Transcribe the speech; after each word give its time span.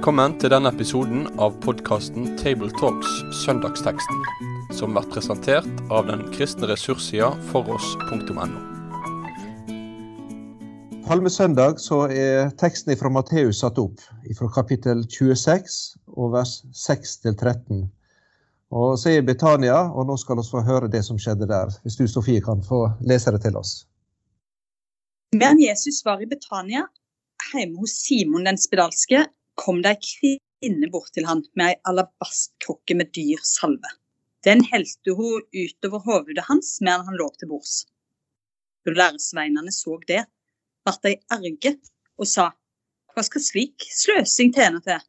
Velkommen 0.00 0.32
til 0.40 0.48
denne 0.48 0.70
episoden 0.72 1.26
av 1.44 1.58
podkasten 1.60 2.30
Tabletalks 2.40 3.10
Søndagsteksten, 3.42 4.22
som 4.72 4.94
blir 4.96 5.04
presentert 5.12 5.82
av 5.92 6.06
den 6.08 6.22
kristne 6.32 6.70
ressurssida 6.70 7.26
foross.no. 7.50 8.46
Palmesøndag 11.04 11.82
så 11.84 11.98
er 12.08 12.48
teksten 12.62 12.96
fra 12.96 13.10
Matteus 13.12 13.60
satt 13.60 13.76
opp, 13.82 14.00
fra 14.38 14.48
kapittel 14.54 15.02
26 15.04 15.76
og 16.16 16.32
vers 16.32 16.54
6 16.72 17.12
til 17.26 17.36
13. 17.36 17.82
Og 18.72 18.94
så 19.02 19.12
er 19.18 19.26
Betania, 19.28 19.82
og 19.92 20.08
nå 20.08 20.16
skal 20.22 20.40
vi 20.40 20.46
få 20.48 20.62
høre 20.64 20.88
det 20.88 21.02
som 21.10 21.18
skjedde 21.20 21.50
der. 21.50 21.74
Hvis 21.84 21.98
du, 22.00 22.06
Sofie, 22.08 22.40
kan 22.40 22.64
få 22.64 22.86
lese 23.04 23.36
det 23.36 23.42
til 23.44 23.60
oss. 23.60 23.82
Men 25.36 25.60
Jesus 25.60 26.00
var 26.08 26.24
i 26.24 26.30
Betania, 26.32 26.86
hjemme 27.52 27.84
hos 27.84 27.98
Simon 28.00 28.48
den 28.48 28.56
spedalske, 28.56 29.26
kom 29.60 29.82
det 29.84 29.94
ei 29.94 30.04
kvinne 30.06 30.88
bort 30.92 31.12
til 31.16 31.26
han 31.28 31.42
med 31.58 31.74
ei 31.74 31.80
alabastkrukke 31.90 32.96
med 32.96 33.12
dyr 33.16 33.42
salve. 33.44 33.90
Den 34.46 34.62
helte 34.64 35.12
hun 35.16 35.44
utover 35.52 36.00
hodet 36.06 36.46
hans 36.48 36.78
medan 36.80 37.04
han 37.08 37.18
lå 37.20 37.28
til 37.36 37.50
bords. 37.52 37.82
Da 38.84 38.94
læresveinene 38.96 39.72
så 39.74 39.98
det, 40.08 40.24
ble 40.86 40.96
de 41.04 41.14
erge 41.36 41.74
og 42.16 42.28
sa, 42.28 42.48
hva 43.12 43.24
skal 43.26 43.44
slik 43.44 43.84
sløsing 43.92 44.54
tjene 44.56 44.80
til? 44.86 45.00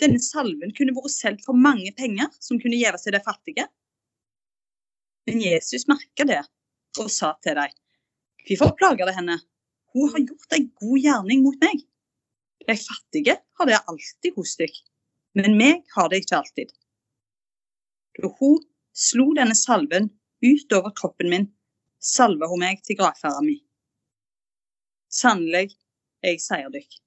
Denne 0.00 0.20
salven 0.22 0.72
kunne 0.74 0.94
vært 0.96 1.12
solgt 1.12 1.44
for 1.46 1.56
mange 1.66 1.92
penger 1.98 2.30
som 2.40 2.60
kunne 2.62 2.80
gjeve 2.80 2.98
seg 3.02 3.14
de 3.14 3.20
fattige. 3.26 3.66
Men 5.28 5.42
Jesus 5.44 5.86
merka 5.90 6.26
det 6.28 6.40
og 7.00 7.10
sa 7.12 7.34
til 7.44 7.58
dem, 7.58 7.74
hvorfor 8.48 8.74
plager 8.78 9.08
det 9.08 9.16
henne? 9.18 9.38
Hun 9.94 10.10
har 10.14 10.24
gjort 10.24 10.56
en 10.56 10.70
god 10.80 11.04
gjerning 11.04 11.44
mot 11.44 11.60
meg. 11.62 11.84
De 12.68 12.76
fattige 12.80 13.36
har 13.58 13.68
det 13.68 13.80
alltid 13.90 14.36
hos 14.36 14.54
deg, 14.60 14.72
men 15.36 15.56
meg 15.58 15.82
har 15.96 16.08
det 16.10 16.22
ikke 16.22 16.38
alltid. 16.40 16.72
Da 18.16 18.30
hun 18.38 18.62
slo 18.94 19.32
denne 19.36 19.56
salven 19.58 20.08
utover 20.44 20.94
kroppen 20.96 21.30
min, 21.32 21.46
salva 21.98 22.48
hun 22.50 22.62
meg 22.62 22.82
til 22.86 22.98
gravferda 23.00 23.42
mi. 23.44 23.58
Sannelig, 25.12 25.74
jeg 26.24 26.40
sier 26.42 26.70
dykk, 26.72 27.00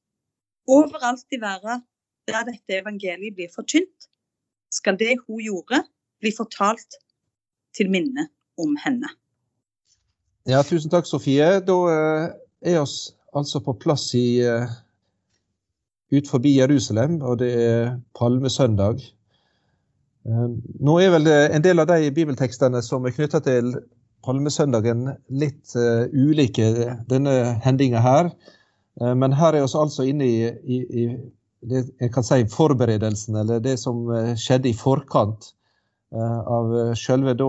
overalt 0.67 1.33
i 1.33 1.41
verden 1.41 1.83
der 2.27 2.43
dette 2.47 2.81
evangeliet 2.81 3.35
blir 3.35 3.51
forkynt, 3.53 4.09
skal 4.71 4.97
det 4.99 5.15
hun 5.23 5.39
gjorde, 5.39 5.79
bli 6.19 6.33
fortalt 6.35 6.99
til 7.75 7.89
minne 7.93 8.27
om 8.59 8.75
henne. 8.83 9.09
Ja, 10.47 10.61
tusen 10.63 10.91
takk, 10.91 11.07
Sofie. 11.07 11.47
Da 11.63 11.77
eh, 11.91 12.27
er 12.73 12.81
oss 12.81 13.13
altså 13.35 13.61
på 13.63 13.75
plass 13.79 14.09
i 14.17 14.41
eh, 14.43 14.67
ut 16.13 16.27
forbi 16.29 16.55
Jerusalem, 16.57 17.21
og 17.21 17.39
det 17.41 17.51
er 17.61 17.95
palmesøndag. 18.17 19.01
Eh, 20.27 20.49
nå 20.79 20.97
er 21.03 21.13
vel 21.15 21.29
en 21.31 21.63
del 21.65 21.83
av 21.83 21.89
de 21.91 22.11
bibeltekstene 22.15 22.81
som 22.85 23.05
er 23.05 23.15
knytta 23.15 23.41
til 23.43 23.75
palmesøndagen, 24.27 25.07
litt 25.39 25.71
uh, 25.77 26.07
ulike 26.11 26.65
denne 27.07 27.35
hendinga 27.63 28.01
her. 28.03 28.31
Uh, 28.99 29.13
men 29.15 29.35
her 29.37 29.55
er 29.55 29.63
vi 29.63 29.79
altså 29.79 30.07
inne 30.07 30.27
i, 30.27 30.49
i, 30.49 30.79
i 30.83 31.05
det 31.67 31.85
jeg 32.01 32.11
kan 32.13 32.25
si 32.25 32.41
forberedelsen, 32.51 33.37
eller 33.39 33.63
det 33.63 33.77
som 33.79 34.03
skjedde 34.37 34.69
i 34.71 34.77
forkant 34.77 35.53
av 36.13 36.69
selve 36.95 37.33
da, 37.35 37.47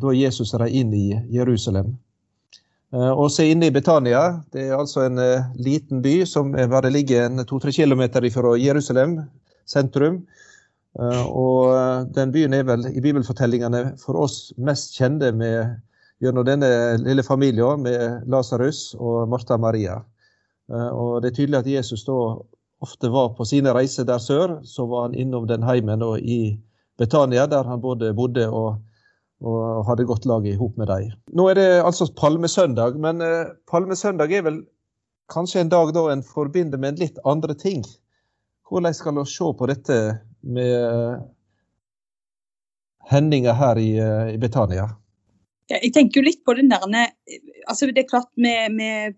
da 0.00 0.12
Jesus 0.16 0.54
rei 0.56 0.70
inn 0.80 0.94
i 0.96 1.10
Jerusalem. 1.34 1.90
Og 2.92 3.30
så 3.32 3.46
inne 3.48 3.70
i 3.70 3.72
Betania. 3.72 4.42
Det 4.52 4.66
er 4.68 4.76
altså 4.76 5.06
en 5.06 5.16
liten 5.56 6.02
by 6.04 6.26
som 6.28 6.50
bare 6.52 6.90
ligger 6.92 7.44
to-tre 7.48 7.72
kilometer 7.72 8.26
fra 8.34 8.52
Jerusalem 8.60 9.14
sentrum. 9.64 10.18
Og 11.32 11.72
den 12.12 12.32
byen 12.34 12.52
er 12.52 12.66
vel 12.68 12.84
i 12.92 13.00
bibelfortellingene 13.00 13.94
for 14.00 14.20
oss 14.20 14.52
mest 14.60 14.92
kjente 14.98 15.32
med 15.32 15.78
gjennom 16.22 16.44
denne 16.46 16.68
lille 17.00 17.24
familien 17.24 17.80
med 17.82 18.28
Lasarus 18.30 18.92
og 19.00 19.24
Martha 19.32 19.56
Maria. 19.56 20.02
Og 20.68 21.22
Det 21.22 21.32
er 21.32 21.36
tydelig 21.36 21.58
at 21.58 21.72
Jesus 21.72 22.04
da 22.04 22.18
ofte 22.82 23.08
var 23.10 23.32
på 23.38 23.44
sine 23.48 23.72
reiser 23.74 24.04
der 24.04 24.18
sør. 24.18 24.60
Så 24.62 24.86
var 24.86 25.08
han 25.08 25.14
innom 25.14 25.46
den 25.48 25.62
heimen 25.62 26.02
og 26.02 26.20
i 26.20 26.58
Betania, 26.98 27.46
der 27.46 27.64
han 27.64 27.80
både 27.80 28.14
bodde 28.14 28.48
og, 28.50 28.76
og 29.42 29.82
hadde 29.88 30.06
godt 30.06 30.26
lag 30.30 30.46
i 30.46 30.54
hop 30.58 30.78
med 30.78 30.90
dem. 30.90 31.10
Nå 31.34 31.48
er 31.50 31.58
det 31.58 31.68
altså 31.82 32.06
palmesøndag, 32.18 32.98
men 33.02 33.20
eh, 33.24 33.50
palmesøndag 33.70 34.32
er 34.32 34.46
vel 34.46 34.62
kanskje 35.32 35.64
en 35.64 35.72
dag 35.72 35.92
da 35.94 36.06
en 36.12 36.24
forbinder 36.26 36.78
med 36.78 36.94
en 36.94 37.04
litt 37.04 37.20
andre 37.28 37.56
ting. 37.58 37.84
Hvordan 38.68 38.94
skal 38.94 39.16
vi 39.18 39.26
se 39.28 39.52
på 39.58 39.68
dette 39.68 39.98
med 40.42 41.22
hendinger 43.10 43.56
her 43.58 43.80
i, 43.80 43.92
i 44.34 44.38
Betania? 44.40 44.88
Jeg 45.70 45.92
tenker 45.94 46.20
jo 46.20 46.26
litt 46.26 46.42
på 46.44 46.54
den 46.58 46.68
der 46.70 46.82
altså 47.70 47.88
Det 47.88 48.02
er 48.02 48.10
klart 48.10 48.30
med, 48.36 48.74
med 48.76 49.14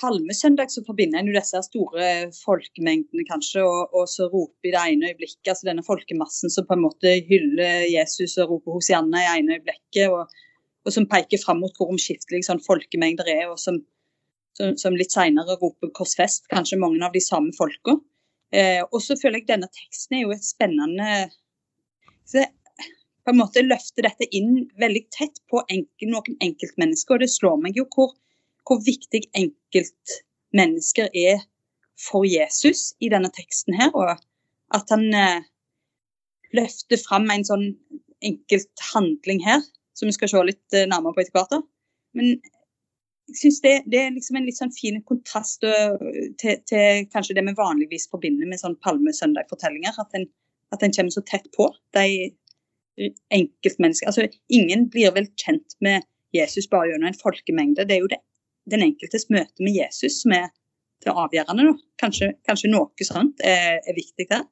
palmesøndag 0.00 0.72
så 0.72 0.82
forbinder 0.86 1.20
en 1.20 1.28
jo 1.30 1.36
disse 1.36 1.60
store 1.66 2.08
folkemengdene, 2.36 3.24
kanskje, 3.28 3.62
og, 3.62 3.94
og 3.94 4.08
så 4.10 4.28
roper 4.32 4.70
i 4.70 4.72
det 4.74 4.82
ene 4.90 5.12
øyeblikket, 5.12 5.50
altså 5.52 5.68
denne 5.68 5.84
folkemassen 5.86 6.52
som 6.52 6.66
på 6.68 6.76
en 6.76 6.84
måte 6.86 7.12
hyller 7.28 7.86
Jesus 7.92 8.36
og 8.42 8.56
roper 8.56 8.78
Hosianna 8.78 9.22
i 9.22 9.28
ene 9.38 9.58
øyeblikket, 9.58 10.08
og, 10.10 10.32
og 10.84 10.96
som 10.96 11.08
peker 11.10 11.42
fram 11.42 11.62
mot 11.64 11.76
hvor 11.78 11.92
omskiftelige 11.94 12.48
sånn 12.48 12.62
folkemengder 12.64 13.30
er, 13.36 13.46
og 13.52 13.60
som, 13.62 13.78
som, 14.58 14.74
som 14.80 14.98
litt 14.98 15.14
senere 15.14 15.58
roper 15.62 15.94
korsfest, 15.96 16.48
kanskje 16.52 16.80
mange 16.82 17.02
av 17.06 17.14
de 17.14 17.22
samme 17.24 17.54
folka. 17.58 17.98
Eh, 18.54 18.82
og 18.84 19.00
så 19.02 19.16
føler 19.18 19.40
jeg 19.40 19.50
denne 19.54 19.70
teksten 19.72 20.18
er 20.18 20.26
jo 20.26 20.34
et 20.34 20.46
spennende 20.46 21.24
så 22.24 22.44
på 23.24 23.32
en 23.32 23.40
måte 23.40 23.64
løfter 23.64 24.04
dette 24.04 24.28
inn 24.36 24.66
veldig 24.80 25.02
tett 25.14 25.40
på 25.50 25.62
enkel, 25.72 26.10
noen 26.12 26.36
enkeltmennesker. 26.44 27.16
Og 27.16 27.24
det 27.24 27.30
slår 27.32 27.60
meg 27.62 27.78
jo 27.78 27.86
hvor, 27.94 28.12
hvor 28.64 28.80
viktig 28.84 29.26
enkeltmennesker 29.36 31.10
er 31.14 31.42
for 32.00 32.26
Jesus 32.26 32.92
i 33.00 33.10
denne 33.12 33.30
teksten 33.34 33.76
her. 33.78 33.92
Og 33.94 34.16
at 34.74 34.90
han 34.92 35.06
eh, 35.14 35.44
løfter 36.56 37.00
fram 37.02 37.30
en 37.32 37.46
sånn 37.46 37.70
enkelt 38.24 38.84
handling 38.92 39.42
her, 39.44 39.62
som 39.94 40.08
vi 40.08 40.16
skal 40.16 40.30
se 40.32 40.42
litt 40.48 40.76
eh, 40.76 40.88
nærmere 40.90 41.16
på 41.16 41.24
etter 41.24 41.38
hvert. 41.38 41.66
Men 42.16 42.36
jeg 43.30 43.40
synes 43.40 43.60
det, 43.64 43.74
det, 43.90 44.00
er 44.00 44.14
liksom 44.14 44.38
en 44.38 44.46
litt 44.46 44.60
sånn 44.60 44.72
fin 44.76 44.98
kontrast 45.08 45.64
uh, 45.64 45.96
til, 46.40 46.58
til, 46.68 47.06
kanskje 47.12 47.38
det 47.38 47.44
vi 47.46 47.54
vanligvis 47.56 48.04
forbinder 48.12 48.50
med 48.50 48.60
sånn 48.60 48.76
palmesøndag-fortellinger. 48.84 49.96
At, 50.02 50.12
en, 50.18 50.26
at 50.76 50.84
en 50.84 50.92
kommer 50.92 51.14
så 51.14 51.22
tett 51.24 51.48
på 51.56 51.70
de 51.96 52.34
enkeltmennesker. 53.34 54.10
Altså, 54.10 54.28
ingen 54.52 54.90
blir 54.92 55.14
vel 55.16 55.30
kjent 55.40 55.76
med 55.84 56.04
Jesus 56.36 56.68
bare 56.70 56.90
gjennom 56.90 57.10
en 57.10 57.18
folkemengde. 57.18 57.88
Det 57.88 57.96
er 57.96 58.04
jo 58.04 58.12
det, 58.12 58.20
den 58.70 58.84
enkeltes 58.86 59.28
møte 59.32 59.64
med 59.64 59.76
Jesus 59.76 60.22
som 60.22 60.34
er 60.36 60.48
det 61.04 61.12
avgjørende. 61.12 61.68
Da. 61.68 61.74
Kanskje, 62.00 62.32
kanskje 62.48 62.72
noe 62.72 63.06
sånt 63.06 63.42
er, 63.44 63.80
er 63.84 63.96
viktig 63.96 64.28
der. 64.30 64.44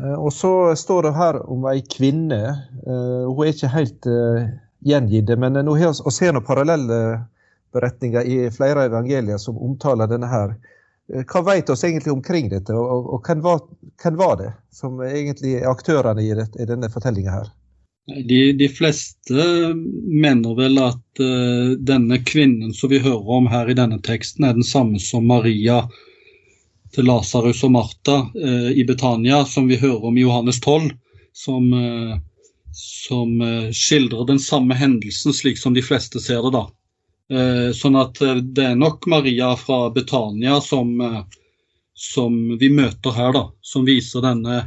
Eh, 0.00 0.16
og 0.16 0.32
så 0.34 0.72
står 0.78 1.08
det 1.08 1.14
her 1.18 1.40
om 1.52 1.66
ei 1.70 1.82
kvinne. 1.86 2.42
Uh, 2.86 3.28
hun 3.28 3.44
er 3.44 3.52
ikke 3.52 3.72
helt 3.72 4.08
uh, 4.08 4.46
gjengitt, 4.86 5.32
men 5.38 5.60
nå 5.60 5.76
har 5.78 5.94
vi 5.94 6.14
ser 6.14 6.34
noen 6.34 6.46
parallelle 6.46 7.00
beretninger 7.72 8.28
i 8.28 8.38
flere 8.52 8.88
evangelier 8.90 9.40
som 9.40 9.60
omtaler 9.60 10.10
denne 10.10 10.28
her. 10.28 10.56
Hva 11.28 11.42
vet 11.44 11.70
oss 11.72 11.82
egentlig 11.84 12.12
omkring 12.12 12.48
dette, 12.52 12.74
og, 12.76 12.84
og, 12.88 13.08
og 13.16 13.26
hvem, 13.26 13.40
var, 13.44 13.62
hvem, 14.00 14.18
var, 14.20 14.36
det 14.40 14.50
som 14.72 15.00
egentlig 15.04 15.56
er 15.58 15.70
aktørene 15.70 16.22
i, 16.24 16.30
det, 16.36 16.46
i 16.60 16.68
denne 16.68 16.88
fortellinga 16.92 17.34
her? 17.34 17.50
De, 18.06 18.52
de, 18.52 18.68
fleste 18.68 19.44
mener 20.10 20.56
vel 20.58 20.78
at 20.82 21.20
uh, 21.22 21.74
denne 21.78 22.18
kvinnen 22.26 22.72
som 22.74 22.90
vi 22.90 22.98
hører 22.98 23.28
om 23.36 23.46
her 23.46 23.70
i 23.70 23.76
denne 23.78 24.00
teksten, 24.02 24.44
er 24.44 24.56
den 24.56 24.66
samme 24.66 24.98
som 24.98 25.28
Maria 25.30 25.84
til 26.92 27.06
Lasarus 27.06 27.62
og 27.62 27.76
Martha 27.76 28.16
uh, 28.34 28.70
i 28.74 28.82
Betania, 28.88 29.44
som 29.46 29.70
vi 29.70 29.78
hører 29.78 30.10
om 30.10 30.18
i 30.18 30.26
Johannes 30.26 30.58
12, 30.60 30.90
som, 31.44 31.70
uh, 31.70 32.18
som 32.74 33.38
skildrer 33.70 34.26
den 34.32 34.42
samme 34.42 34.74
hendelsen 34.74 35.36
slik 35.36 35.62
som 35.62 35.78
de 35.78 35.86
fleste 35.86 36.20
ser 36.20 36.42
det. 36.42 36.56
da. 36.58 36.66
Sånn 37.76 37.94
at 37.96 38.18
det 38.56 38.64
er 38.66 38.74
nok 38.76 39.06
Maria 39.08 39.54
fra 39.56 39.86
Betania 39.94 40.58
som, 40.60 40.90
som 41.96 42.34
vi 42.60 42.68
møter 42.72 43.14
her, 43.16 43.30
da. 43.32 43.44
Som 43.64 43.86
viser 43.88 44.24
denne 44.24 44.58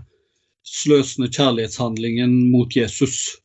sløsende 0.66 1.30
kjærlighetshandlingen 1.32 2.34
mot 2.52 2.76
Jesus. 2.76 3.38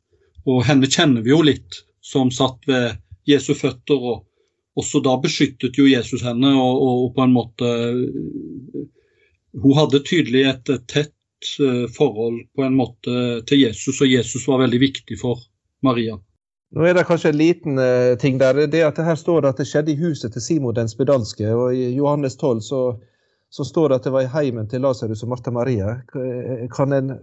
Og 0.48 0.64
henne 0.66 0.88
kjenner 0.88 1.24
vi 1.24 1.34
jo 1.34 1.42
litt, 1.44 1.82
som 2.00 2.32
satt 2.32 2.64
ved 2.68 2.98
Jesu 3.28 3.52
føtter. 3.54 4.00
og 4.00 4.26
også 4.80 5.02
da 5.04 5.16
beskyttet 5.20 5.78
jo 5.78 5.88
Jesus 5.88 6.22
henne, 6.24 6.54
og, 6.56 6.82
og 6.86 7.14
på 7.16 7.24
en 7.26 7.34
måte 7.34 7.70
Hun 9.60 9.74
hadde 9.74 10.04
tydelig 10.06 10.44
et, 10.46 10.68
et 10.70 10.86
tett 10.88 11.16
forhold 11.96 12.44
på 12.54 12.64
en 12.64 12.76
måte 12.76 13.14
til 13.48 13.64
Jesus, 13.64 14.00
og 14.00 14.08
Jesus 14.08 14.46
var 14.48 14.60
veldig 14.62 14.80
viktig 14.80 15.16
for 15.18 15.40
Maria. 15.82 16.18
Nå 16.70 16.84
er 16.86 16.94
det 16.94 17.06
kanskje 17.08 17.32
en 17.32 17.40
liten 17.40 17.80
uh, 17.80 18.14
ting 18.20 18.38
der. 18.38 18.66
det 18.70 18.82
at 18.86 19.00
Her 19.02 19.16
står 19.18 19.42
det 19.42 19.48
at 19.50 19.62
det 19.62 19.66
skjedde 19.66 19.94
i 19.94 19.98
huset 19.98 20.32
til 20.32 20.44
Simon 20.44 20.76
den 20.76 20.88
spedalske. 20.88 21.48
og 21.50 21.74
I 21.74 21.96
Johannes 21.96 22.36
12 22.36 22.60
så, 22.62 22.82
så 23.50 23.64
står 23.64 23.88
det 23.88 23.98
at 24.00 24.06
det 24.06 24.14
var 24.14 24.26
i 24.26 24.30
heimen 24.30 24.68
til 24.70 24.84
Lasarus 24.84 25.24
og 25.26 25.32
Martha 25.32 25.50
Maria. 25.50 25.96
Kan 26.74 26.94
en 26.94 27.16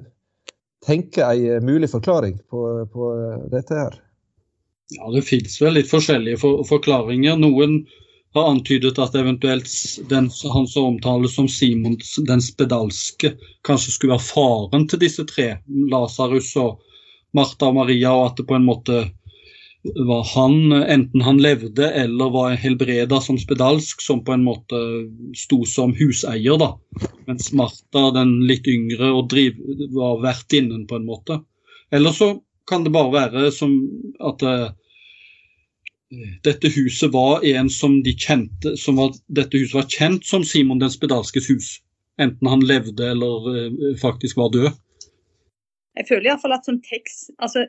tenke 0.86 1.24
en 1.24 1.66
mulig 1.66 1.90
forklaring 1.92 2.38
på, 2.50 2.64
på 2.92 3.14
dette 3.52 3.78
her? 3.78 3.96
Ja, 4.96 5.12
Det 5.12 5.24
finnes 5.28 5.56
vel 5.62 5.80
litt 5.80 5.90
forskjellige 5.92 6.40
for 6.44 6.64
forklaringer. 6.68 7.40
Noen 7.40 7.82
har 8.36 8.52
antydet 8.52 9.00
at 9.00 9.16
eventuelt 9.16 9.72
den, 10.12 10.30
han 10.54 10.68
som 10.68 10.92
omtales 10.94 11.36
som 11.36 11.48
Simon 11.52 11.98
den 12.28 12.44
spedalske, 12.44 13.34
kanskje 13.68 13.96
skulle 13.96 14.16
være 14.16 14.28
faren 14.28 14.88
til 14.88 15.02
disse 15.02 15.26
tre, 15.28 15.58
Lasarus 15.92 16.54
og 16.60 16.84
Martha 17.36 17.72
og 17.72 17.80
Maria, 17.80 18.14
og 18.14 18.30
at 18.30 18.40
det 18.40 18.48
på 18.48 18.56
en 18.56 18.68
måte 18.68 19.06
var 19.96 20.24
han, 20.24 20.72
enten 20.72 21.22
han 21.22 21.38
levde 21.42 21.92
eller 21.92 22.30
var 22.34 22.56
helbreda 22.60 23.22
som 23.22 23.38
spedalsk, 23.40 24.02
som 24.02 24.24
på 24.26 24.34
en 24.34 24.44
måte 24.46 24.80
sto 25.38 25.64
som 25.66 25.94
huseier, 25.98 26.58
da. 26.60 26.74
Mens 27.28 27.52
Martha, 27.54 28.10
den 28.16 28.40
litt 28.50 28.68
yngre, 28.68 29.12
og 29.14 29.30
driv, 29.32 29.60
var 29.96 30.22
vertinnen, 30.24 30.86
på 30.88 31.00
en 31.00 31.08
måte. 31.08 31.40
Eller 31.92 32.16
så 32.16 32.34
kan 32.68 32.84
det 32.84 32.94
bare 32.96 33.14
være 33.14 33.52
som 33.56 33.78
at 34.24 34.44
uh, 34.44 34.70
dette 36.44 36.72
huset 36.76 37.12
var 37.14 37.46
en 37.48 37.70
som 37.72 38.02
de 38.04 38.14
kjente 38.16 38.76
som 38.80 39.00
var, 39.00 39.16
Dette 39.28 39.60
huset 39.60 39.76
var 39.76 39.92
kjent 39.92 40.28
som 40.28 40.44
Simon 40.48 40.80
den 40.84 40.92
spedalskes 40.92 41.50
hus. 41.52 41.70
Enten 42.20 42.50
han 42.50 42.66
levde 42.66 43.12
eller 43.14 43.48
uh, 43.48 43.96
faktisk 44.02 44.40
var 44.40 44.52
død. 44.56 44.72
Jeg 45.98 46.08
føler 46.10 46.30
iallfall 46.30 46.54
at 46.54 46.68
sånn 46.68 46.82
tekst 46.86 47.32
altså 47.42 47.64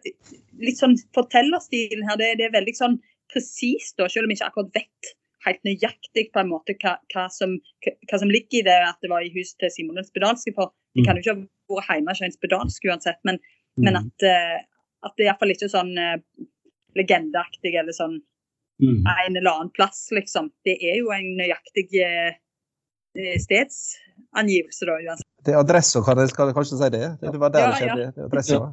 Litt 0.61 0.81
sånn 0.81 0.99
fortellerstilen 1.17 2.05
her, 2.09 2.19
det, 2.21 2.35
det 2.41 2.49
er 2.49 2.57
veldig 2.59 2.75
sånn 2.77 2.99
presist, 3.33 3.99
selv 3.99 4.25
om 4.25 4.33
jeg 4.33 4.39
ikke 4.39 4.49
akkurat 4.49 4.77
vet 4.79 5.11
helt 5.47 5.61
nøyaktig 5.67 6.29
på 6.35 6.43
en 6.43 6.51
måte 6.51 6.75
hva, 6.83 6.97
hva, 7.13 7.27
som, 7.33 7.57
hva, 7.85 8.19
som, 8.19 8.31
ligger 8.33 8.61
i 8.61 8.67
det 8.67 8.79
at 8.87 8.99
det 9.05 9.11
var 9.13 9.25
i 9.25 9.33
huset 9.35 9.59
til 9.63 9.73
Simon 9.73 10.01
den 10.01 10.09
spedalske. 10.09 10.55
For 10.57 10.73
de 10.97 11.05
kan 11.07 11.19
jo 11.19 11.25
ikke 11.25 11.37
ha 11.37 11.79
vært 11.79 11.93
hjemme 11.93 12.15
hos 12.15 12.25
en 12.27 12.35
spedalsk 12.35 12.89
uansett, 12.89 13.21
men, 13.29 13.41
mm. 13.79 13.85
men 13.87 14.01
at, 14.01 14.27
uh, 14.27 14.57
at, 15.07 15.15
det 15.21 15.29
iallfall 15.29 15.55
ikke 15.55 15.69
er 15.69 15.75
sånn 15.77 15.95
uh, 16.01 16.17
legendeaktig 16.99 17.75
eller 17.77 17.97
sånn 17.97 18.19
mm. 18.83 19.01
en 19.05 19.39
eller 19.39 19.53
annen 19.53 19.73
plass, 19.77 20.07
liksom. 20.15 20.51
Det 20.67 20.79
er 20.81 21.01
jo 21.03 21.13
en 21.15 21.31
nøyaktig 21.39 21.89
uh, 22.03 22.33
stedsangivelse, 23.45 24.89
da. 24.89 25.01
uansett. 25.05 25.28
Det 25.46 25.55
er 25.55 25.61
adressa, 25.61 26.02
kan 26.05 26.19
jeg, 26.19 26.35
kanskje 26.37 26.81
si 26.81 26.90
det? 26.93 27.06
Det 27.23 27.38
var 27.38 27.55
der 27.55 27.64
ja, 27.64 27.70
det 27.70 27.79
skjedde. 27.81 28.05
Ja. 28.05 28.12
Det 28.17 28.26
adressa. 28.26 28.58
Ja. 28.58 28.69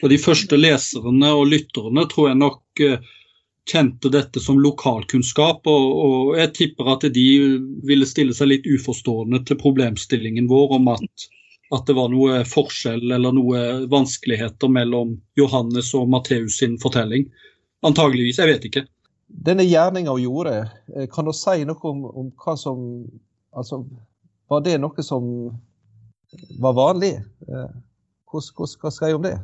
For 0.00 0.10
de 0.10 0.18
første 0.18 0.58
leserne 0.58 1.30
og 1.34 1.46
lytterne 1.50 2.06
tror 2.10 2.30
jeg 2.30 2.40
nok 2.40 2.82
uh, 2.82 3.12
kjente 3.70 4.10
dette 4.12 4.40
som 4.42 4.58
lokalkunnskap, 4.60 5.66
og, 5.70 5.86
og, 6.04 6.34
jeg 6.38 6.52
tipper 6.58 6.90
at 6.94 7.06
de 7.14 7.26
ville 7.88 8.08
stille 8.08 8.36
seg 8.36 8.50
litt 8.50 8.68
uforstående 8.68 9.40
til 9.48 9.60
problemstillingen 9.60 10.48
vår 10.50 10.76
om 10.78 10.90
at, 10.92 11.28
at 11.72 11.86
det 11.88 11.96
var 11.96 12.10
noe 12.12 12.42
forskjell 12.48 13.14
eller 13.16 13.36
noe 13.36 13.62
vanskeligheter 13.92 14.72
mellom 14.72 15.16
Johannes 15.40 15.94
og 15.96 16.10
Matteus 16.12 16.60
sin 16.60 16.76
fortelling. 16.82 17.30
Antageligvis, 17.84 18.40
jeg 18.40 18.52
vet 18.52 18.68
ikke. 18.68 18.84
Denne 19.44 19.64
gjerninga 19.66 20.12
hun 20.12 20.22
gjorde, 20.22 20.58
eh, 20.94 21.08
kan 21.10 21.26
du 21.26 21.32
si 21.36 21.64
noe 21.66 21.90
om, 21.90 22.04
om 22.10 22.32
hva 22.44 22.58
som 22.60 22.82
Altså, 23.54 23.84
var 24.50 24.64
det 24.66 24.80
noe 24.82 25.02
som 25.06 25.26
var 26.58 26.76
vanlig. 26.76 27.14
Eh, 27.48 27.74
hva 28.30 28.42
skal 28.42 29.08
jeg 29.08 29.18
om 29.18 29.26
det? 29.26 29.36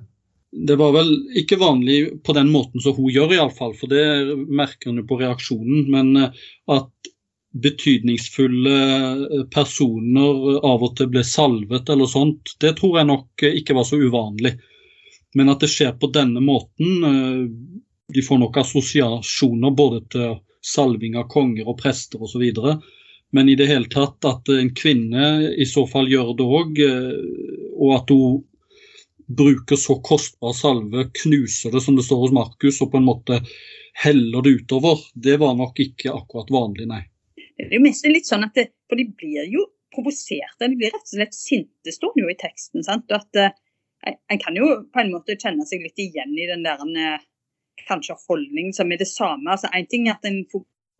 Det 0.50 0.74
var 0.80 0.92
vel 0.96 1.12
ikke 1.38 1.60
vanlig 1.60 1.98
på 2.26 2.34
den 2.34 2.50
måten 2.50 2.82
som 2.82 2.96
hun 2.96 3.10
gjør, 3.12 3.36
iallfall. 3.36 3.76
For 3.78 3.90
det 3.90 4.36
merker 4.50 4.90
hun 4.90 5.06
på 5.06 5.20
reaksjonen. 5.20 5.90
Men 5.92 6.10
eh, 6.18 6.40
at 6.74 7.12
betydningsfulle 7.50 8.74
eh, 8.80 9.44
personer 9.52 10.60
av 10.66 10.86
og 10.86 10.96
til 10.98 11.10
ble 11.12 11.24
salvet 11.26 11.90
eller 11.90 12.10
sånt, 12.10 12.56
det 12.62 12.76
tror 12.78 13.00
jeg 13.00 13.10
nok 13.10 13.46
ikke 13.50 13.78
var 13.78 13.86
så 13.88 14.00
uvanlig. 14.00 14.56
Men 15.38 15.52
at 15.52 15.62
det 15.62 15.70
skjer 15.70 15.94
på 15.94 16.08
denne 16.10 16.40
måten 16.42 17.04
De 18.10 18.22
får 18.26 18.38
nok 18.40 18.56
assosiasjoner 18.58 19.70
både 19.78 20.00
til 20.10 20.32
salving 20.66 21.14
av 21.14 21.28
konger 21.30 21.68
og 21.70 21.78
prester 21.78 22.18
osv. 22.18 22.42
Men 23.30 23.48
i 23.48 23.56
det 23.58 23.68
hele 23.70 23.86
tatt 23.90 24.24
at 24.26 24.48
en 24.50 24.72
kvinne 24.74 25.26
i 25.54 25.66
så 25.68 25.84
fall 25.86 26.10
gjør 26.10 26.32
det 26.38 26.46
òg, 26.60 26.80
eh, 26.82 27.66
og 27.78 27.92
at 28.00 28.14
hun 28.14 28.40
bruker 29.30 29.78
så 29.78 30.00
kostbar 30.02 30.56
salve, 30.58 31.06
knuser 31.22 31.70
det 31.70 31.82
som 31.84 31.96
det 31.96 32.06
står 32.06 32.24
hos 32.24 32.34
Markus, 32.34 32.80
og 32.82 32.90
på 32.90 32.98
en 32.98 33.06
måte 33.06 33.38
heller 34.02 34.42
det 34.42 34.56
utover, 34.60 34.98
det 35.14 35.36
var 35.38 35.54
nok 35.58 35.78
ikke 35.82 36.14
akkurat 36.14 36.50
vanlig, 36.50 36.88
nei. 36.90 37.04
Det 37.36 37.68
er 37.68 37.76
jo 37.76 37.84
mest 37.84 38.06
litt 38.08 38.26
sånn 38.26 38.46
at 38.46 38.56
det, 38.56 38.70
For 38.88 38.98
de 38.98 39.06
blir 39.06 39.46
jo 39.52 39.66
provoserte, 39.94 40.66
de 40.66 40.78
blir 40.78 40.90
rett 40.94 41.06
og 41.06 41.14
slett 41.14 41.36
sinte, 41.36 41.92
står 41.92 42.14
det 42.16 42.24
jo 42.24 42.30
i 42.32 42.38
teksten. 42.40 42.84
sant? 42.86 43.06
Og 43.10 43.18
at 43.20 43.42
eh, 43.42 44.16
En 44.32 44.40
kan 44.40 44.56
jo 44.56 44.66
på 44.88 45.02
en 45.02 45.10
måte 45.12 45.36
kjenne 45.36 45.66
seg 45.68 45.82
litt 45.84 45.98
igjen 46.00 46.32
i 46.32 46.46
den 46.48 46.62
der 46.64 46.80
eh, 46.80 47.26
kanskje 47.86 48.16
holdning 48.28 48.72
som 48.72 48.90
er 48.90 49.00
det 49.02 49.10
samme. 49.10 49.50
altså 49.50 49.68
En 49.74 49.86
ting 49.86 50.08
er 50.08 50.16
at 50.16 50.24
en 50.24 50.40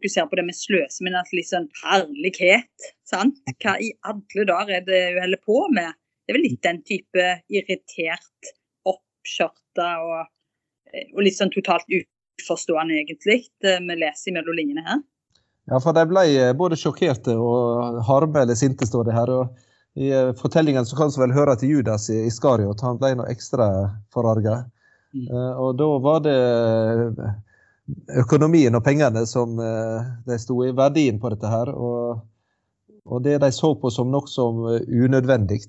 fokuserer 0.01 0.31
på 0.31 0.39
det 0.41 0.47
med 0.49 0.57
sløse, 0.57 1.05
men 1.05 1.19
at 1.21 1.31
liksom 1.37 1.69
herlighet. 1.85 2.89
sant? 3.07 3.39
Hva 3.61 3.77
i 3.79 3.93
alle 4.09 4.47
dager 4.49 4.81
er 4.81 4.87
det 4.89 5.03
hun 5.13 5.23
holder 5.27 5.45
på 5.45 5.61
med? 5.77 5.99
Det 6.25 6.33
er 6.33 6.39
vel 6.39 6.47
litt 6.49 6.65
den 6.65 6.81
type 6.87 7.29
irritert, 7.53 8.51
oppskjørta 8.89 9.93
og, 10.07 10.33
og 11.15 11.23
litt 11.27 11.37
sånn 11.37 11.53
totalt 11.55 11.87
uforstående, 11.91 13.01
egentlig, 13.03 13.45
vi 13.61 14.01
leser 14.01 14.37
mellom 14.37 14.57
linjene 14.57 14.87
her. 14.87 15.01
Ja, 15.71 15.79
for 15.79 15.95
de 15.95 16.03
ble 16.11 16.25
eh, 16.35 16.55
både 16.57 16.79
sjokkerte 16.79 17.37
og 17.39 18.01
harme 18.09 18.43
eller 18.43 18.59
sinte, 18.59 18.89
står 18.89 19.07
det 19.07 19.15
her. 19.15 19.31
og 19.31 20.01
I 20.01 20.11
eh, 20.11 20.33
fortellingen 20.39 20.87
så 20.89 20.99
kan 20.99 21.13
vi 21.15 21.23
vel 21.23 21.37
høre 21.37 21.55
til 21.61 21.77
Judas 21.77 22.09
i 22.11 22.25
Iskariot. 22.27 22.83
Han 22.87 22.99
ble 22.99 23.13
noe 23.21 23.31
ekstra 23.31 23.69
forarga. 24.15 24.65
Mm. 25.15 25.27
Uh, 25.27 25.53
og 25.59 25.79
da 25.79 25.87
var 26.03 26.21
det 26.23 26.35
økonomien 28.23 28.75
og 28.77 28.85
pengene 28.87 29.25
som 29.29 29.59
eh, 29.63 30.11
de 30.27 30.39
sto 30.41 30.59
i, 30.67 30.73
verdien 30.77 31.21
på 31.21 31.33
dette 31.33 31.51
her. 31.51 31.73
Og, 31.75 32.21
og 33.07 33.25
det 33.25 33.39
de 33.43 33.51
så 33.55 33.73
på 33.79 33.93
som 33.95 34.13
nokså 34.13 34.47
eh, 34.75 34.87
unødvendig. 35.05 35.63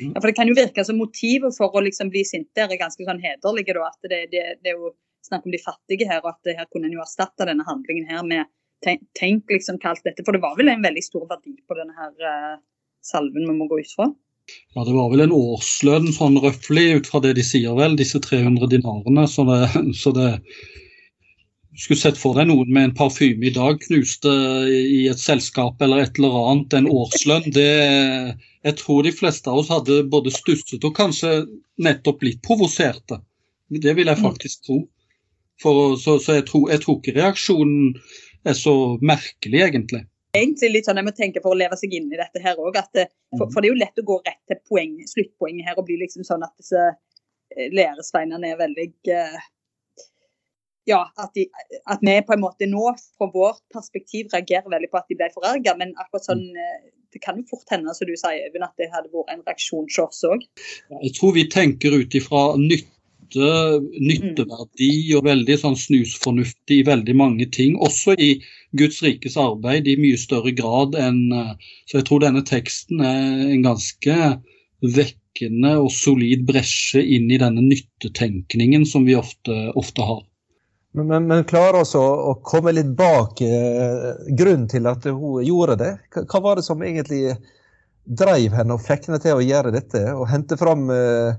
Ja, 0.00 0.18
for 0.18 0.28
Det 0.28 0.36
kan 0.38 0.50
jo 0.50 0.58
virke 0.58 0.84
som 0.86 0.98
motivet 0.98 1.54
for 1.56 1.74
å 1.74 1.84
liksom 1.84 2.10
bli 2.10 2.24
sinte 2.26 2.66
er 2.66 2.80
ganske 2.80 3.06
sånn 3.06 3.22
hederlige. 3.22 3.76
Da, 3.76 3.90
at 3.92 4.10
det, 4.10 4.24
det, 4.34 4.44
det, 4.62 4.74
er 4.74 4.80
jo 4.80 4.94
snakk 5.24 5.46
om 5.46 5.54
de 5.54 5.62
fattige 5.62 6.08
her, 6.10 6.24
og 6.24 6.34
at 6.34 6.56
her 6.58 6.68
kunne 6.72 6.90
en 6.90 6.98
jo 6.98 7.04
erstatte 7.04 7.46
denne 7.48 7.66
handlingen 7.68 8.10
her 8.10 8.26
med 8.26 8.50
tenk, 8.84 9.04
tenk 9.18 9.48
liksom 9.52 9.78
kalt 9.82 10.04
dette, 10.04 10.24
For 10.26 10.36
det 10.36 10.42
var 10.44 10.58
vel 10.58 10.72
en 10.72 10.84
veldig 10.84 11.04
stor 11.04 11.24
verdi 11.30 11.56
på 11.64 11.78
denne 11.78 11.94
her 11.96 12.12
uh, 12.20 12.60
salven 13.04 13.46
vi 13.48 13.56
må 13.56 13.68
gå 13.70 13.80
ut 13.80 13.94
fra? 13.96 14.10
Ja, 14.74 14.84
Det 14.84 14.92
var 14.92 15.10
vel 15.12 15.24
en 15.24 15.32
årslønn 15.32 16.10
sånn 16.12 16.36
røftlig 16.42 16.88
ut 16.98 17.08
fra 17.08 17.22
det 17.24 17.34
de 17.38 17.44
sier 17.46 17.76
vel, 17.78 17.96
disse 17.96 18.20
300 18.20 18.68
dinarene. 18.74 19.24
Så 19.30 19.46
det, 19.48 19.60
så 20.02 20.12
det 20.16 20.28
skulle 21.76 22.00
sett 22.00 22.18
for 22.18 22.38
deg 22.38 22.48
noen 22.48 22.70
med 22.70 22.88
en 22.88 22.96
parfyme 22.96 23.48
i 23.48 23.52
dag 23.54 23.80
knuste 23.82 24.30
i 24.70 25.04
et 25.10 25.20
selskap 25.20 25.82
eller 25.82 26.04
et 26.04 26.18
eller 26.20 26.36
annet, 26.50 26.76
en 26.78 26.90
årslønn, 26.90 27.50
det 27.54 27.70
Jeg 28.64 28.76
tror 28.80 29.02
de 29.04 29.12
fleste 29.12 29.50
av 29.50 29.60
oss 29.60 29.68
hadde 29.68 30.06
både 30.08 30.32
stusset 30.32 30.84
og 30.86 30.94
kanskje 30.96 31.44
nettopp 31.82 32.22
blitt 32.22 32.40
provoserte. 32.46 33.18
Det 33.68 33.92
vil 33.98 34.08
jeg 34.08 34.22
faktisk 34.22 34.62
tro. 34.64 34.78
For, 35.60 35.96
så, 36.00 36.16
så 36.18 36.38
jeg, 36.38 36.46
tror, 36.48 36.70
jeg, 36.72 36.80
tror, 36.82 36.98
ikke 36.98 37.14
reaksjonen 37.18 37.92
er 38.48 38.56
så 38.58 38.74
merkelig, 39.04 39.60
egentlig. 39.68 40.02
Egentlig 40.34 40.70
litt 40.72 40.88
sånn 40.88 40.98
Jeg 40.98 41.06
må 41.06 41.14
tenke 41.14 41.42
for 41.44 41.54
å 41.54 41.58
leve 41.58 41.76
seg 41.78 41.94
inn 41.94 42.08
i 42.10 42.18
dette 42.18 42.42
her 42.42 42.58
òg. 42.58 42.78
For, 42.94 43.46
for, 43.46 43.60
det 43.60 43.68
er 43.68 43.72
jo 43.72 43.82
lett 43.82 44.00
å 44.02 44.06
gå 44.08 44.18
rett 44.24 44.40
til 44.50 44.60
poeng, 44.66 44.96
sluttpoenget 45.10 45.68
her 45.68 45.78
og 45.78 45.86
bli 45.90 46.00
liksom 46.00 46.26
sånn 46.26 46.46
at 46.46 46.54
disse 46.58 46.80
eh, 46.88 47.68
læresveinene 47.70 48.50
er 48.50 48.58
veldig 48.58 48.88
uh, 49.14 49.44
ja, 50.88 51.00
at, 51.16 51.30
de, 51.36 51.46
at, 51.88 52.02
vi 52.04 52.16
på 52.26 52.34
en 52.36 52.42
måte 52.44 52.68
nå 52.68 52.90
fra 53.16 53.28
vårt 53.32 53.62
perspektiv 53.72 54.32
reagerer 54.34 54.68
veldig 54.72 54.90
på 54.92 55.00
at 55.00 55.10
de 55.10 55.18
ble 55.18 55.30
forarga. 55.34 55.76
Men 55.80 55.94
akkurat 56.00 56.28
sånn, 56.28 56.44
eh, 56.60 56.90
det 57.14 57.22
kan 57.24 57.38
jo 57.40 57.46
fort 57.48 57.70
hende 57.72 57.94
som 57.96 58.08
du 58.08 58.16
sier, 58.18 58.42
Øyvind, 58.48 58.66
at 58.66 58.80
det 58.80 58.90
hadde 58.92 59.12
vært 59.12 59.32
en 59.32 59.46
reaksjon 59.46 59.86
hos 59.88 60.00
oss 60.02 60.24
òg. 60.28 60.44
Jeg 61.00 61.14
tror 61.16 61.36
vi 61.36 61.46
tenker 61.52 61.96
ut 61.96 62.16
ifra 62.18 62.42
nytte, 62.60 62.90
nytteverdi 63.34 64.92
og 65.16 65.24
veldig 65.26 65.56
sånn 65.62 65.78
snusfornuftig 65.80 66.82
i 66.82 66.86
veldig 66.86 67.16
mange 67.16 67.48
ting. 67.54 67.78
Også 67.80 68.18
i 68.20 68.34
Guds 68.76 69.00
rikes 69.06 69.38
arbeid 69.40 69.88
i 69.88 69.96
mye 70.00 70.20
større 70.20 70.52
grad 70.54 70.98
enn 71.00 71.30
eh, 71.32 71.54
Så 71.88 72.00
jeg 72.00 72.08
tror 72.10 72.26
denne 72.26 72.44
teksten 72.44 73.00
er 73.00 73.54
en 73.54 73.64
ganske 73.64 74.18
vekkende 74.84 75.78
og 75.80 75.88
solid 75.94 76.44
bresje 76.46 77.00
inn 77.00 77.30
i 77.32 77.40
denne 77.40 77.64
nyttetenkningen 77.64 78.84
som 78.86 79.08
vi 79.08 79.16
ofte, 79.16 79.56
ofte 79.78 80.04
har. 80.04 80.22
Men, 80.94 81.26
men, 81.26 81.42
klarer 81.50 81.80
også 81.80 82.00
å 82.00 82.36
komme 82.46 82.70
litt 82.74 82.92
bak 82.94 83.40
eh, 83.42 84.12
grunnen 84.38 84.68
til 84.70 84.86
at 84.86 85.06
hun 85.08 85.42
gjorde 85.42 85.74
det? 85.80 85.90
Hva 86.30 86.40
var 86.44 86.60
det 86.60 86.66
som 86.68 86.82
egentlig 86.86 87.34
drev 88.04 88.54
henne 88.54 88.76
og 88.76 88.84
fikk 88.84 89.08
henne 89.08 89.18
til 89.22 89.40
å 89.40 89.42
gjøre 89.42 89.72
dette? 89.74 90.04
Og 90.14 90.28
hente 90.30 90.58
fram 90.60 90.86
eh, 90.94 91.34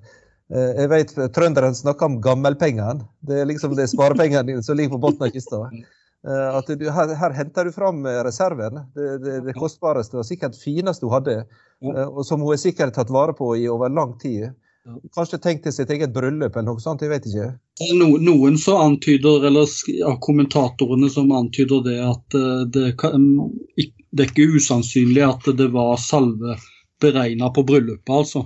eh 0.51 0.81
Jeg 0.81 0.89
vet 0.91 1.13
trønderen 1.37 1.77
snakker 1.77 2.05
om 2.05 2.19
gammelpengene. 2.21 3.07
Det 3.23 3.39
er 3.41 3.47
liksom 3.47 3.77
det 3.79 3.87
sparepengene 3.93 4.59
som 4.65 4.75
ligger 4.75 4.97
på 4.97 5.03
bunnen 5.07 5.23
av 5.23 5.31
kista. 5.31 5.63
Eh, 5.71 6.49
at 6.59 6.75
du, 6.75 6.85
her, 6.91 7.15
her, 7.15 7.39
henter 7.39 7.69
du 7.69 7.71
fram 7.71 8.03
reserven, 8.27 8.83
det, 8.93 9.07
det, 9.23 9.39
det 9.47 9.55
kostbareste 9.55 10.19
og 10.19 10.27
sikkert 10.27 10.59
fineste 10.59 11.07
hun 11.07 11.15
hadde. 11.15 11.39
Ja. 11.79 12.09
Og 12.09 12.25
som 12.27 12.43
hun 12.43 12.51
har 12.51 12.59
sikkert 12.59 12.99
tatt 12.99 13.13
vare 13.13 13.31
på 13.39 13.53
i 13.55 13.69
over 13.71 13.87
lang 13.87 14.17
tid. 14.19 14.51
Kanskje 15.15 15.39
tenkte 15.41 15.71
sitt 15.73 15.89
eget 15.89 16.13
bryllup 16.13 16.53
eller 16.53 16.67
noe 16.67 16.81
sånt, 16.81 17.01
jeg 17.01 17.09
vet 17.09 17.25
ikke. 17.25 17.47
No, 17.97 18.11
noen 18.21 18.57
så 18.61 18.77
antyder, 18.83 19.47
eller 19.49 19.71
av 20.05 20.19
kommentatorene 20.21 21.09
som 21.09 21.31
antyder 21.33 21.81
det 21.87 21.95
at 22.05 22.37
det, 22.75 22.91
det 22.93 24.25
er 24.25 24.29
ikke 24.29 24.45
usannsynlig 24.59 25.23
at 25.25 25.49
det 25.57 25.71
var 25.73 25.97
salve 26.01 26.59
beregna 27.01 27.49
på 27.49 27.65
bryllupet, 27.65 28.13
altså. 28.13 28.45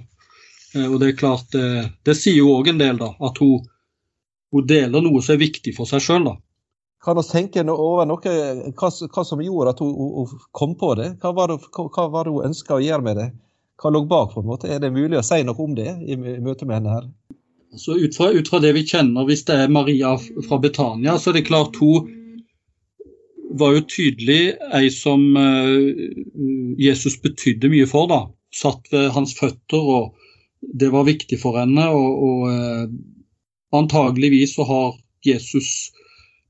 Og 0.76 0.96
det 1.02 1.10
er 1.10 1.20
klart, 1.20 1.50
det, 1.52 1.90
det 2.06 2.16
sier 2.18 2.40
jo 2.40 2.54
òg 2.56 2.72
en 2.72 2.80
del, 2.80 3.02
da. 3.02 3.12
At 3.26 3.42
hun, 3.44 3.66
hun, 4.54 4.68
deler 4.70 5.04
noe 5.04 5.22
som 5.26 5.36
er 5.36 5.44
viktig 5.44 5.76
for 5.76 5.90
seg 5.90 6.04
sjøl, 6.06 6.30
da. 6.30 6.38
Kan 7.04 7.20
vi 7.20 7.26
tenke 7.28 7.64
over 7.68 8.08
noe, 8.08 8.34
hva, 8.80 8.90
hva, 8.92 9.26
som 9.28 9.44
gjorde 9.44 9.76
at 9.76 9.84
hun, 9.84 9.94
hun, 9.98 10.42
kom 10.56 10.76
på 10.80 10.94
det? 11.00 11.14
Hva 11.22 11.36
var 11.36 11.52
det, 11.52 11.62
hva 11.76 12.08
var 12.12 12.28
det 12.28 12.36
hun 12.36 12.50
ønska 12.52 12.78
å 12.78 12.84
gjøre 12.84 13.06
med 13.06 13.20
det? 13.20 13.30
Hva 13.80 13.92
lå 13.96 14.04
bak? 14.06 14.34
på 14.34 14.44
en 14.44 14.50
måte? 14.50 14.68
Er 14.68 14.82
det 14.84 14.92
mulig 14.96 15.20
å 15.20 15.26
si 15.26 15.40
noe 15.48 15.64
om 15.64 15.76
det 15.78 15.90
i, 16.04 16.16
i 16.16 16.40
møte 16.44 16.68
med 16.68 16.80
henne 16.80 16.96
her? 16.98 17.10
Altså, 17.74 17.96
ut, 17.96 18.16
fra, 18.18 18.32
ut, 18.34 18.48
fra, 18.50 18.60
det 18.64 18.74
vi 18.76 18.86
kjenner, 18.88 19.28
hvis 19.30 19.46
det 19.48 19.56
er 19.56 19.72
Maria 19.72 20.16
fra 20.20 20.58
Betania, 20.62 21.20
så 21.20 21.32
er 21.32 21.40
det 21.40 21.48
klart 21.48 21.78
hun 21.80 22.10
var 23.60 23.76
jo 23.76 23.86
tydelig 23.90 24.56
ei 24.78 24.90
som 24.94 25.22
uh, 25.38 25.80
Jesus 26.78 27.18
betydde 27.22 27.72
mye 27.72 27.88
for. 27.90 28.10
da. 28.12 28.20
Satt 28.54 28.90
ved 28.92 29.12
hans 29.16 29.36
føtter, 29.38 29.80
og 29.80 30.76
det 30.82 30.92
var 30.94 31.08
viktig 31.08 31.40
for 31.42 31.58
henne. 31.62 31.88
Og, 31.94 32.26
og 32.28 32.44
uh, 32.50 32.92
antageligvis 33.80 34.58
så 34.58 34.68
har 34.70 35.00
Jesus 35.26 35.90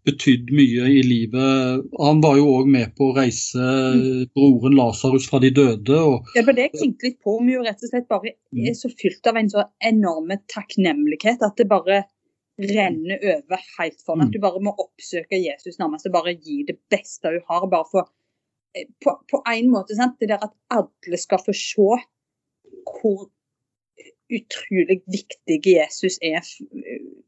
betydd 0.09 0.51
mye 0.55 0.89
i 0.91 0.99
livet. 1.05 1.87
Han 2.01 2.21
var 2.25 2.37
jo 2.39 2.49
òg 2.57 2.69
med 2.71 2.93
på 2.97 3.09
å 3.09 3.15
reise 3.17 3.71
broren 4.35 4.77
Lasarus 4.77 5.29
fra 5.29 5.41
de 5.43 5.53
døde. 5.55 5.97
Og... 5.97 6.29
Ja, 6.35 6.43
for 6.43 6.57
Det 6.57 6.67
jeg 6.67 6.75
tenkte 6.75 7.09
litt 7.09 7.19
på 7.25 7.37
om 7.39 7.49
jo 7.49 7.63
rett 7.65 7.83
og 7.85 7.93
slett 7.93 8.09
bare 8.11 8.33
mm. 8.35 8.63
er 8.67 8.77
så 8.77 8.91
fylt 8.91 9.29
av 9.29 9.39
en 9.39 9.51
så 9.51 9.65
enorme 9.91 10.41
takknemlighet 10.51 11.45
at 11.45 11.59
det 11.59 11.69
bare 11.71 12.03
renner 12.59 13.19
over 13.23 13.65
helt 13.77 14.01
for 14.03 14.19
At 14.19 14.27
mm. 14.27 14.33
du 14.35 14.39
bare 14.43 14.61
må 14.63 14.73
oppsøke 14.75 15.39
Jesus 15.39 15.79
nærmest 15.79 16.09
og 16.09 16.15
bare 16.17 16.35
gi 16.35 16.63
det 16.67 16.79
beste 16.91 17.31
du 17.31 17.39
har. 17.47 17.67
bare 17.71 17.87
for 17.91 18.09
eh, 18.75 18.87
på, 19.03 19.15
på 19.31 19.43
en 19.53 19.71
måte, 19.71 19.95
sant? 19.95 20.19
Det 20.19 20.31
der 20.31 20.43
at 20.43 20.55
alle 20.75 21.19
skal 21.21 21.43
få 21.45 21.55
se 21.55 21.99
hvor 22.89 23.27
utrolig 24.29 24.99
viktig 25.09 25.57
Jesus 25.65 26.19
er 26.21 26.45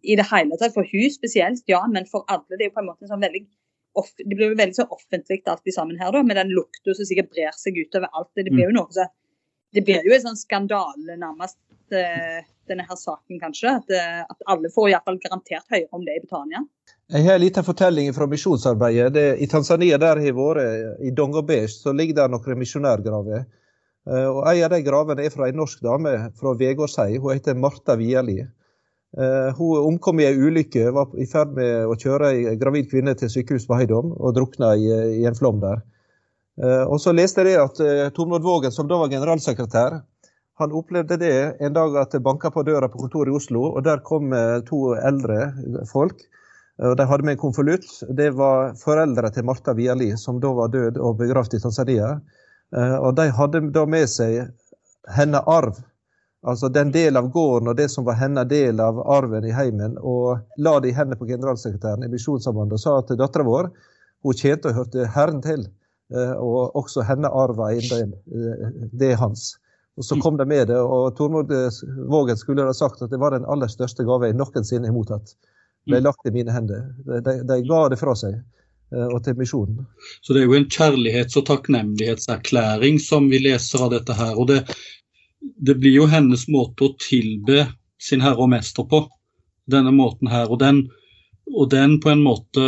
i 0.01 0.17
det 0.17 0.27
hele 0.29 0.60
tatt. 0.60 0.75
For 0.75 0.88
hun 0.88 1.13
spesielt, 1.13 1.63
ja, 1.72 1.81
men 1.89 2.08
for 2.10 2.27
alle. 2.31 2.48
Det 2.53 2.65
er 2.65 2.70
jo 2.70 2.77
på 2.77 2.84
en 2.84 2.91
måte 2.91 3.10
sånn 3.10 3.24
veldig 3.24 3.46
det 3.91 4.36
blir 4.36 4.53
jo 4.53 4.55
veldig 4.55 4.75
så 4.77 4.86
offentlig 4.88 5.41
alt 5.51 5.67
sammen 5.75 5.98
her, 6.00 6.13
da, 6.15 6.22
med 6.24 6.38
den 6.39 6.53
lukta 6.55 6.93
som 6.96 7.08
sikkert 7.08 7.34
brer 7.34 7.51
seg 7.60 7.75
utover 7.75 8.08
alt. 8.15 8.29
Det 8.36 8.48
blir 8.48 8.70
jo 8.70 8.75
noe 8.77 8.88
så, 8.96 9.03
det 9.75 9.84
blir 9.88 10.05
jo 10.08 10.13
en 10.15 10.24
sånn 10.24 10.39
skandale, 10.39 11.17
nærmest, 11.20 11.60
uh, 11.91 12.39
denne 12.72 12.86
her 12.88 13.00
saken, 13.00 13.41
kanskje. 13.41 13.74
At, 13.81 13.91
uh, 13.91 14.22
at 14.31 14.48
alle 14.53 14.72
får 14.72 14.93
iallfall 14.93 15.20
garantert 15.24 15.67
høyere 15.72 15.91
om 15.91 16.05
det 16.08 16.17
i 16.17 16.24
Britannia. 16.24 16.63
Jeg 17.12 17.27
har 17.27 17.36
en 17.36 17.43
liten 17.43 17.67
fortelling 17.67 18.13
fra 18.15 18.27
misjonsarbeidet. 18.31 19.25
I 19.43 19.48
Tanzania 19.51 20.00
der 20.00 20.24
har 20.24 20.38
vært, 20.39 21.01
i 21.03 21.12
Dongobesh, 21.15 21.81
så 21.84 21.91
ligger 21.96 22.22
det 22.22 22.29
noen 22.31 22.62
misjonærgraver. 22.63 23.43
Uh, 24.10 24.27
og 24.31 24.39
En 24.50 24.63
av 24.65 24.72
de 24.74 24.81
gravene 24.86 25.25
er 25.25 25.34
fra 25.34 25.50
en 25.50 25.60
norsk 25.62 25.84
dame 25.86 26.15
fra 26.39 26.55
Vegårshei. 26.58 27.20
Hun 27.22 27.36
heter 27.36 27.58
Marta 27.58 27.98
Wierli. 28.00 28.41
Eh, 29.12 29.55
hun 29.58 29.77
omkom 29.77 30.20
i 30.20 30.25
en 30.25 30.38
ulykke, 30.39 30.86
var 30.96 31.10
i 31.20 31.25
ferd 31.27 31.51
med 31.58 31.89
å 31.91 31.98
kjøre 32.00 32.29
ei 32.31 32.53
gravid 32.55 32.88
kvinne 32.88 33.12
til 33.20 33.27
sykehus 33.31 33.65
på 33.67 33.75
Heidom 33.75 34.13
og 34.15 34.38
drukna 34.38 34.70
i, 34.79 35.25
en 35.27 35.36
flom 35.36 35.60
der. 35.60 35.81
Eh, 36.63 36.86
og 36.86 37.01
Så 37.03 37.12
leste 37.12 37.43
jeg 37.43 37.60
at 37.60 37.81
Tomlod 38.15 38.48
Vågen, 38.48 38.72
som 38.72 38.88
da 38.88 39.01
var 39.01 39.12
generalsekretær, 39.12 40.00
han 40.62 40.75
opplevde 40.77 41.17
det 41.20 41.36
en 41.60 41.75
dag 41.75 41.98
at 42.00 42.15
det 42.15 42.24
banka 42.24 42.53
på 42.55 42.63
døra 42.63 42.88
på 42.88 43.01
kontoret 43.03 43.34
i 43.34 43.36
Oslo, 43.36 43.65
og 43.75 43.84
der 43.84 44.00
kom 44.05 44.31
to 44.63 44.93
eldre 44.96 45.51
folk. 45.89 46.22
og 46.79 46.96
De 46.98 47.08
hadde 47.10 47.25
med 47.25 47.36
en 47.36 47.41
konvolutt. 47.41 47.88
Det 48.15 48.29
var 48.38 48.75
foreldre 48.77 49.31
til 49.34 49.43
Marta 49.43 49.74
Wierli, 49.74 50.12
som 50.17 50.39
da 50.39 50.53
var 50.53 50.70
død 50.72 51.01
og 51.01 51.17
begravd 51.17 51.58
i 51.58 51.63
Tanzania. 51.63 52.20
Og 52.72 53.16
de 53.18 53.25
hadde 53.36 53.60
da 53.75 53.82
med 53.90 54.08
seg 54.08 54.46
hennes 55.12 55.44
arv 55.50 55.80
Altså 56.42 56.70
den 56.74 56.90
del 56.92 57.18
av 57.18 57.28
gården 57.30 57.70
og 57.70 57.78
det 57.78 57.88
som 57.94 58.06
var 58.08 58.18
hennes 58.18 58.48
del 58.50 58.80
av 58.82 58.98
arven 59.13 59.46
i 59.46 59.54
heimen, 59.54 59.98
og 60.01 60.40
la 60.58 60.80
det 60.82 60.90
i 60.90 60.96
hendene 60.98 61.20
på 61.20 61.28
generalsekretæren 61.30 62.06
i 62.08 62.10
Misjonssambandet 62.10 62.80
og 62.80 62.82
sa 62.82 62.96
at 62.98 63.13
dattera 63.20 63.46
vår 63.46 63.70
hun 64.25 64.38
tjente 64.38 64.72
og 64.72 64.80
hørte 64.80 65.06
Herren 65.13 65.42
til, 65.46 65.68
eh, 66.13 66.34
og 66.34 66.75
også 66.78 67.06
henne 67.06 67.30
arva. 67.30 67.70
Eh, 67.74 68.82
det 68.90 69.12
er 69.12 69.22
hans. 69.22 69.56
Og 69.98 70.06
Så 70.06 70.18
kom 70.22 70.38
de 70.38 70.46
med 70.46 70.68
det, 70.68 70.78
og 70.78 71.16
Tormod 71.18 71.51
eh, 71.51 71.70
Vågen 72.10 72.38
skulle 72.38 72.66
ha 72.66 72.74
sagt 72.74 73.01
at 73.01 73.13
det 73.13 73.20
var 73.22 73.38
den 73.38 73.46
aller 73.46 73.70
største 73.70 74.06
gave 74.06 74.30
jeg 74.30 74.38
noensinne 74.38 74.90
har 74.90 74.98
mottatt. 74.98 75.36
Ble 75.86 76.01
mm. 76.01 76.06
lagt 76.06 76.25
i 76.25 76.34
mine 76.34 76.54
hender. 76.54 76.90
De, 77.06 77.38
de 77.46 77.62
ga 77.70 77.88
det 77.90 78.01
fra 78.01 78.18
seg 78.18 78.42
og 78.92 79.22
til 79.24 79.38
misjonen. 79.40 79.86
Så 80.22 80.34
det 80.36 80.42
er 80.42 80.50
jo 80.50 80.58
en 80.58 80.72
kjærlighets- 80.72 81.38
og 81.40 81.46
takknemlighetserklæring 81.48 83.00
som 83.00 83.30
vi 83.32 83.40
leser 83.40 83.86
av 83.86 83.94
dette 83.96 84.18
her. 84.18 84.36
og 84.36 84.50
det 84.52 84.66
det 85.42 85.76
blir 85.76 85.96
jo 85.96 86.08
hennes 86.10 86.48
måte 86.52 86.88
å 86.88 86.96
tilbe 87.02 87.66
sin 88.02 88.22
herre 88.22 88.46
og 88.46 88.52
mester 88.54 88.86
på. 88.88 89.06
Denne 89.72 89.94
måten 89.94 90.30
her. 90.32 90.50
Og 90.52 90.60
den, 90.62 90.84
og 91.52 91.70
den 91.74 91.98
på 92.02 92.12
en 92.14 92.24
måte 92.26 92.64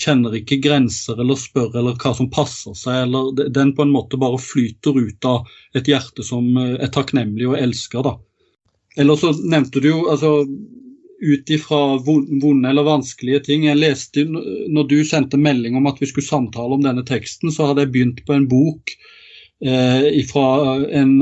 kjenner 0.00 0.36
ikke 0.38 0.60
grenser 0.62 1.20
eller 1.20 1.38
spør 1.38 1.74
eller 1.80 1.98
hva 2.00 2.14
som 2.16 2.30
passer 2.32 2.76
seg. 2.78 3.06
eller 3.06 3.50
Den 3.50 3.74
på 3.76 3.86
en 3.86 3.94
måte 3.94 4.20
bare 4.20 4.40
flyter 4.42 4.98
ut 4.98 5.30
av 5.30 5.48
et 5.74 5.90
hjerte 5.90 6.26
som 6.26 6.50
er 6.58 6.90
takknemlig 6.94 7.50
og 7.50 7.58
elsker. 7.58 8.06
da. 8.06 8.16
Eller 8.98 9.16
så 9.16 9.32
nevnte 9.38 9.82
du 9.82 9.90
jo 9.90 10.04
altså 10.10 10.34
ut 11.20 11.50
ifra 11.50 11.98
vonde 12.00 12.68
eller 12.68 12.86
vanskelige 12.86 13.44
ting. 13.48 13.66
Jeg 13.68 13.78
leste, 13.78 14.24
når 14.24 14.88
du 14.88 14.98
sendte 15.04 15.40
melding 15.40 15.76
om 15.76 15.88
at 15.90 16.00
vi 16.00 16.08
skulle 16.08 16.26
samtale 16.26 16.76
om 16.76 16.84
denne 16.84 17.04
teksten, 17.06 17.52
så 17.52 17.70
hadde 17.70 17.84
jeg 17.84 17.92
begynt 17.94 18.22
på 18.26 18.36
en 18.36 18.46
bok 18.48 18.94
eh, 19.64 20.08
fra 20.30 20.46
en 21.02 21.18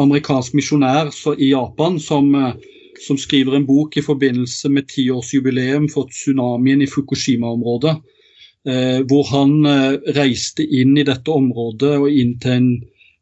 amerikansk 0.00 0.56
misjonær 0.56 1.12
i 1.36 1.52
Japan 1.52 2.00
som, 2.00 2.32
eh, 2.34 2.54
som, 3.06 3.20
skriver 3.20 3.58
en 3.58 3.68
bok 3.68 3.96
i 3.96 4.04
forbindelse 4.04 4.72
med 4.72 4.88
tiårsjubileum 4.92 5.90
for 5.92 6.08
tsunamien 6.12 6.82
i 6.82 6.88
Fukushima-området. 6.88 7.98
Eh, 8.62 9.00
hvor 9.10 9.26
han 9.34 9.56
eh, 9.66 9.98
reiste 10.16 10.64
inn 10.64 10.96
i 10.96 11.04
dette 11.04 11.34
området 11.34 11.96
og 11.98 12.08
inn 12.08 12.36
til 12.40 12.56
en, 12.56 12.68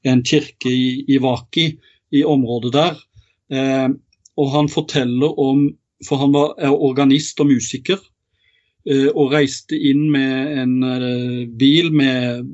en 0.05 0.23
kirke 0.23 0.69
i, 0.69 1.01
i 1.09 1.19
Waki, 1.19 1.71
i 2.13 2.23
området 2.29 2.75
der. 2.77 3.01
Eh, 3.51 3.89
og 4.41 4.53
han 4.55 4.69
forteller 4.73 5.41
om 5.41 5.65
For 6.07 6.21
han 6.21 6.33
var 6.33 6.55
organist 6.71 7.41
og 7.43 7.51
musiker. 7.51 8.01
Eh, 8.89 9.11
og 9.13 9.35
reiste 9.35 9.77
inn 9.77 10.07
med 10.09 10.55
en 10.63 10.71
eh, 10.87 11.41
bil 11.61 11.91
med 11.93 12.47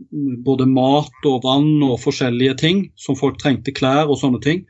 både 0.42 0.66
mat 0.66 1.28
og 1.28 1.44
vann 1.44 1.84
og 1.86 2.00
forskjellige 2.02 2.56
ting 2.64 2.80
som 2.98 3.18
folk 3.18 3.38
trengte, 3.38 3.74
klær 3.74 4.10
og 4.10 4.18
sånne 4.18 4.40
ting. 4.42 4.64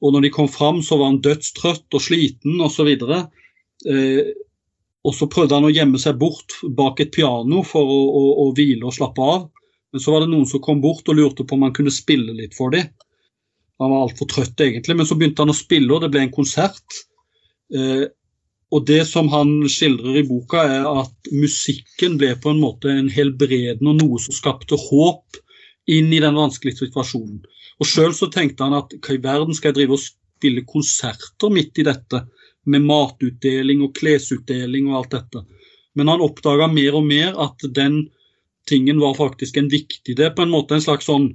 Og 0.00 0.14
når 0.14 0.26
de 0.26 0.32
kom 0.32 0.48
fram, 0.48 0.80
så 0.84 0.96
var 0.96 1.12
han 1.12 1.20
dødstrøtt 1.24 1.92
og 1.92 2.04
sliten 2.04 2.62
osv. 2.64 2.88
Eh, 2.96 4.32
og 5.06 5.14
så 5.14 5.28
prøvde 5.30 5.58
han 5.58 5.68
å 5.68 5.74
gjemme 5.74 6.00
seg 6.00 6.16
bort 6.20 6.56
bak 6.78 7.00
et 7.04 7.12
piano 7.12 7.60
for 7.64 7.84
å, 7.84 8.00
å, 8.08 8.24
å, 8.46 8.46
hvile 8.56 8.88
og 8.88 8.96
slappe 8.96 9.28
av. 9.36 9.44
Men 9.92 10.02
så 10.02 10.14
var 10.14 10.24
det 10.24 10.32
noen 10.32 10.48
som 10.48 10.64
kom 10.64 10.80
bort 10.82 11.06
og 11.12 11.20
lurte 11.20 11.44
på 11.44 11.58
om 11.58 11.68
han 11.68 11.76
kunne 11.76 11.92
spille 11.94 12.32
litt 12.40 12.56
for 12.56 12.72
dem. 12.72 12.88
Han 13.76 13.92
var 13.92 14.06
altfor 14.06 14.32
trøtt 14.32 14.64
egentlig, 14.64 14.96
men 14.96 15.06
så 15.08 15.14
begynte 15.20 15.44
han 15.44 15.52
å 15.52 15.56
spille, 15.56 15.92
og 15.92 16.00
det 16.02 16.08
ble 16.14 16.24
en 16.24 16.32
konsert. 16.32 17.04
Eh, 17.74 18.06
og 18.74 18.86
Det 18.86 19.02
som 19.06 19.28
han 19.30 19.60
skildrer 19.70 20.20
i 20.20 20.26
boka, 20.26 20.62
er 20.66 20.86
at 20.90 21.30
musikken 21.32 22.16
ble 22.18 22.32
på 22.42 22.50
en 22.50 22.60
måte 22.60 22.90
en 22.90 23.10
helbredende 23.12 23.92
og 23.92 24.00
noe 24.00 24.22
som 24.22 24.34
skapte 24.34 24.78
håp 24.78 25.38
inn 25.86 26.10
i 26.12 26.20
den 26.22 26.34
vanskelige 26.34 26.82
situasjonen. 26.82 27.44
Og 27.78 27.86
Sjøl 27.86 28.14
tenkte 28.32 28.66
han 28.66 28.74
at 28.74 28.94
hva 28.98 29.14
i 29.14 29.22
verden 29.22 29.54
skal 29.54 29.70
jeg 29.70 29.78
drive 29.80 29.96
og 29.96 30.02
spille 30.02 30.64
konserter 30.66 31.52
midt 31.52 31.78
i 31.78 31.86
dette, 31.86 32.24
med 32.66 32.82
matutdeling 32.82 33.84
og 33.86 33.94
klesutdeling 33.94 34.88
og 34.90 34.96
alt 34.98 35.12
dette. 35.14 35.44
Men 35.94 36.10
han 36.10 36.24
oppdaga 36.24 36.66
mer 36.66 36.96
og 36.98 37.06
mer 37.06 37.36
at 37.38 37.62
den 37.76 38.08
tingen 38.66 38.98
var 38.98 39.14
faktisk 39.14 39.56
en 39.56 39.70
viktig 39.70 40.16
Det 40.18 40.24
er 40.26 40.34
på 40.34 40.42
en 40.42 40.50
måte 40.50 40.74
en 40.74 40.82
slags 40.82 41.06
sånn 41.06 41.28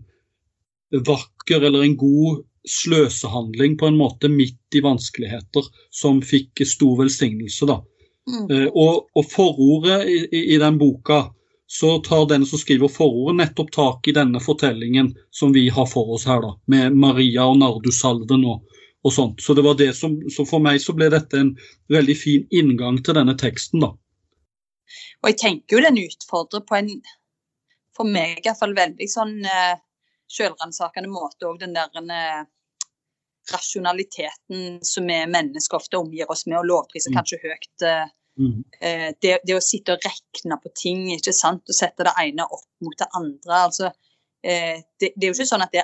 vakker 0.92 1.64
eller 1.64 1.86
en 1.86 1.96
god 1.96 2.42
sløsehandling 2.70 3.78
på 3.78 3.88
en 3.90 3.98
måte 3.98 4.30
midt 4.30 4.76
i 4.76 4.82
vanskeligheter, 4.86 5.66
som 5.90 6.22
fikk 6.22 6.64
stor 6.68 7.00
velsignelse. 7.04 7.66
da. 7.66 7.82
Mm. 8.30 8.48
Uh, 8.52 8.68
og, 8.78 9.08
og, 9.18 9.26
forordet 9.32 10.04
i, 10.08 10.18
i, 10.32 10.42
i, 10.56 10.58
den 10.62 10.78
boka, 10.78 11.24
så 11.68 11.98
tar 12.04 12.28
den 12.30 12.46
som 12.46 12.60
skriver 12.60 12.92
forordet 12.92 13.40
nettopp 13.40 13.72
tak 13.74 14.08
i 14.08 14.14
denne 14.16 14.42
fortellingen 14.44 15.14
som 15.32 15.54
vi 15.56 15.70
har 15.70 15.88
for 15.90 16.14
oss 16.18 16.28
her, 16.30 16.44
da, 16.44 16.54
med 16.70 16.98
Maria 17.00 17.48
og 17.50 17.62
Nardusalven 17.62 18.46
og, 18.46 18.68
og 19.02 19.16
sånt. 19.16 19.42
Så 19.42 19.56
det 19.58 19.66
var 19.66 19.80
det 19.80 19.94
som, 19.98 20.20
så 20.30 20.46
for 20.46 20.64
meg 20.64 20.82
så 20.84 20.94
ble 20.98 21.10
dette 21.14 21.40
en 21.40 21.56
veldig 21.92 22.18
fin 22.20 22.46
inngang 22.52 23.00
til 23.02 23.18
denne 23.18 23.38
teksten, 23.40 23.82
da. 23.82 23.94
Og 25.22 25.32
jeg 25.32 25.40
tenker 25.40 25.78
jo 25.78 25.86
den 25.86 26.02
utfordrer 26.02 26.64
på 26.68 26.78
en, 26.78 26.92
for 27.96 28.10
meg 28.10 28.42
i 28.42 28.46
hvert 28.46 28.60
fall 28.60 28.76
veldig 28.78 29.08
sånn 29.10 29.38
eh, 29.48 29.80
selvransakende 30.32 31.12
måte 31.12 31.50
òg 31.50 31.60
den 31.62 31.76
der 31.76 31.90
eh, 32.16 32.42
rasjonaliteten 33.52 34.80
som 34.86 35.08
vi 35.10 35.20
mennesker 35.28 35.80
ofte 35.80 36.00
omgir 36.00 36.30
oss 36.32 36.46
med, 36.48 36.60
og 36.60 36.70
lovpriser 36.70 37.12
Mm. 37.12 37.18
kanskje 37.20 37.42
høyt. 37.44 37.88
Eh, 37.88 38.10
Mm. 38.40 38.64
eh, 38.80 39.14
det, 39.22 39.40
det 39.44 39.56
å 39.58 39.62
sitte 39.62 39.92
og 39.92 40.06
regne 40.06 40.58
på 40.64 40.70
ting 40.74 41.12
ikke 41.12 41.34
sant, 41.34 41.68
og 41.68 41.76
sette 41.76 42.04
det 42.08 42.14
ene 42.18 42.46
opp 42.48 42.70
mot 42.80 42.98
det 42.98 43.08
andre. 43.14 43.54
altså 43.54 43.92
det, 44.42 44.82
det 45.00 45.22
er 45.22 45.28
jo 45.28 45.34
ikke 45.36 45.46
sånn 45.46 45.62
at 45.62 45.72
det 45.76 45.84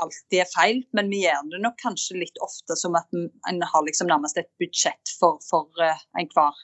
alltid 0.00 0.38
er 0.40 0.46
feil, 0.54 0.78
men 0.92 1.10
vi 1.10 1.24
gjør 1.26 1.50
det 1.50 1.60
nok 1.60 1.76
kanskje 1.82 2.16
litt 2.16 2.38
ofte 2.40 2.76
som 2.78 2.94
at 2.96 3.10
en 3.12 3.60
har 3.60 3.82
liksom 3.84 4.08
nærmest 4.08 4.38
et 4.38 4.48
budsjett 4.62 5.12
for, 5.18 5.36
for 5.50 5.66
enhver 6.16 6.54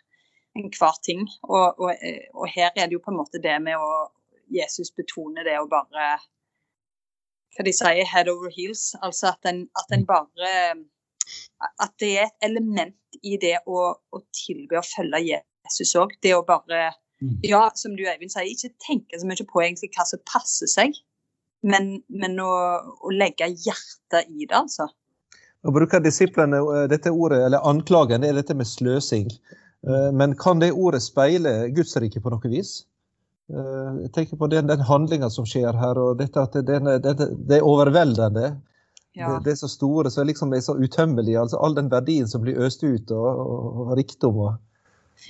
en 0.56 0.70
ting. 1.04 1.26
Og, 1.42 1.74
og, 1.78 1.92
og, 2.34 2.48
her 2.48 2.70
er 2.76 2.86
det 2.86 2.96
jo 2.96 3.02
på 3.04 3.12
en 3.12 3.18
måte 3.18 3.42
det 3.42 3.58
med 3.60 3.76
å 3.76 4.06
Jesus 4.48 4.92
betone 4.94 5.44
det 5.44 5.58
å 5.58 5.68
bare 5.68 6.16
Hva 7.56 7.64
de 7.66 7.72
sier, 7.72 8.04
head 8.04 8.28
over 8.28 8.52
heels. 8.52 8.90
Altså 9.02 9.32
at 9.32 9.48
en, 9.48 9.64
at 9.80 9.96
en 9.96 10.06
bare 10.08 10.52
At 11.82 11.94
det 11.98 12.12
er 12.20 12.28
et 12.28 12.46
element 12.46 13.18
i 13.24 13.38
det 13.40 13.56
å, 13.66 13.88
å 13.96 14.18
tilbe 14.36 14.78
og 14.78 14.86
følge 14.86 15.22
Jesus 15.26 15.96
òg. 15.98 16.12
Det 16.22 16.36
å 16.36 16.44
bare 16.46 16.92
Mm. 17.22 17.38
Ja, 17.42 17.70
som 17.74 17.96
du 17.96 18.04
Eivind 18.04 18.32
sier, 18.32 18.48
ikke 18.50 18.74
tenke 18.84 19.18
så 19.18 19.28
mye 19.28 19.44
på 19.48 19.62
egentlig 19.64 19.92
hva 19.96 20.04
som 20.08 20.20
passer 20.28 20.68
seg, 20.68 20.96
men, 21.64 22.00
men 22.12 22.36
å, 22.42 22.52
å 23.00 23.12
legge 23.14 23.48
hjertet 23.48 24.28
i 24.28 24.44
det, 24.44 24.56
altså. 24.56 24.90
Nå 25.64 25.72
bruker 25.74 26.02
disiplene 26.04 26.60
eh, 26.60 26.82
dette 26.92 27.10
ordet, 27.10 27.40
eller 27.46 27.64
anklagen, 27.66 28.22
det 28.22 28.30
er 28.30 28.40
dette 28.42 28.56
med 28.58 28.68
sløsing. 28.68 29.32
Eh, 29.86 30.10
Men 30.12 30.36
kan 30.38 30.60
det 30.60 30.74
ordet 30.74 31.02
speile 31.06 31.70
Guds 31.74 31.96
rike 32.02 32.20
på 32.20 32.32
noe 32.34 32.52
vis? 32.52 32.82
Eh, 33.50 33.90
Jeg 34.02 34.12
tenker 34.12 34.36
på 34.40 34.46
den, 34.50 34.66
den 34.66 34.80
handlinga 34.80 35.30
som 35.30 35.46
skjer 35.46 35.76
her, 35.78 35.98
og 35.98 36.18
dette 36.18 36.42
at 36.42 36.52
det, 36.52 36.80
det, 36.84 36.96
det, 37.04 37.28
det 37.48 37.58
er 37.60 37.66
overveldende. 37.66 38.56
Ja. 39.16 39.30
Det, 39.38 39.44
det 39.46 39.52
er 39.54 39.60
så 39.62 39.68
store, 39.72 40.10
så 40.12 40.24
liksom 40.28 40.50
det 40.52 40.58
er 40.60 40.66
så 40.66 40.74
utømmelig. 40.76 41.36
Altså 41.40 41.56
all 41.62 41.74
den 41.78 41.88
verdien 41.90 42.28
som 42.28 42.42
blir 42.44 42.58
øst 42.66 42.82
ut, 42.84 43.10
og, 43.10 43.26
og, 43.46 43.82
og 43.86 43.96
rikdom. 43.98 44.36
og 44.48 44.54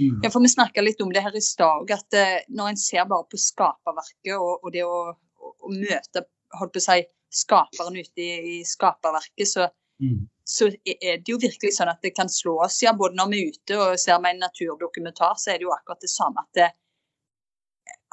Mm. 0.01 0.17
Ja, 0.25 0.29
for 0.35 0.43
Vi 0.43 0.49
snakka 0.51 0.83
litt 0.83 0.99
om 1.01 1.13
det 1.15 1.21
her 1.23 1.37
i 1.39 1.41
stad 1.41 1.91
at 1.95 2.15
eh, 2.19 2.41
når 2.51 2.73
en 2.73 2.77
ser 2.77 3.05
bare 3.07 3.23
på 3.31 3.39
skaperverket 3.39 4.33
og, 4.35 4.65
og 4.67 4.73
det 4.75 4.83
å, 4.83 4.97
å, 5.15 5.51
å 5.63 5.71
møte 5.71 6.25
holdt 6.59 6.73
på 6.75 6.81
å 6.83 6.85
si, 6.89 7.05
skaperen 7.31 7.95
ute 7.95 8.19
i, 8.25 8.57
i 8.57 8.65
skaperverket, 8.67 9.47
så, 9.47 9.69
Mm. 10.03 10.27
så 10.45 10.67
er 10.85 11.23
det 11.23 11.31
jo 11.31 11.39
virkelig 11.41 11.71
sånn 11.79 11.89
at 11.89 12.03
det 12.03 12.11
kan 12.19 12.29
slå 12.29 12.57
oss. 12.67 12.83
Ja, 12.83 12.93
både 12.99 13.15
når 13.17 13.31
vi 13.31 13.39
er 13.45 13.55
ute 13.55 13.79
og 13.81 13.95
ser 14.03 14.19
med 14.21 14.35
en 14.35 14.43
naturdokumentar, 14.45 15.39
så 15.41 15.55
er 15.55 15.63
det 15.63 15.65
jo 15.69 15.73
akkurat 15.73 16.03
det 16.05 16.11
samme. 16.13 16.43
at 16.43 16.59
det, 16.59 16.67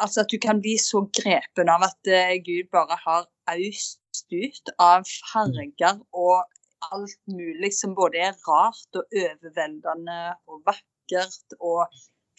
altså 0.04 0.24
at 0.24 0.34
du 0.34 0.40
kan 0.42 0.62
bli 0.64 0.76
så 0.82 1.04
grepen 1.20 1.72
av 1.72 1.86
at 1.88 2.12
eh, 2.12 2.36
Gud 2.46 2.66
bare 2.74 2.98
har 3.06 3.24
øst 3.54 4.34
ut 4.34 4.74
av 4.82 5.06
farger 5.32 6.02
og 6.12 6.44
alt 6.92 7.20
mulig 7.32 7.72
som 7.76 7.96
både 7.96 8.18
er 8.28 8.34
rart 8.48 8.98
og 9.00 9.04
overveldende 9.08 10.36
og 10.50 10.62
vakkert 10.68 11.56
og 11.60 11.82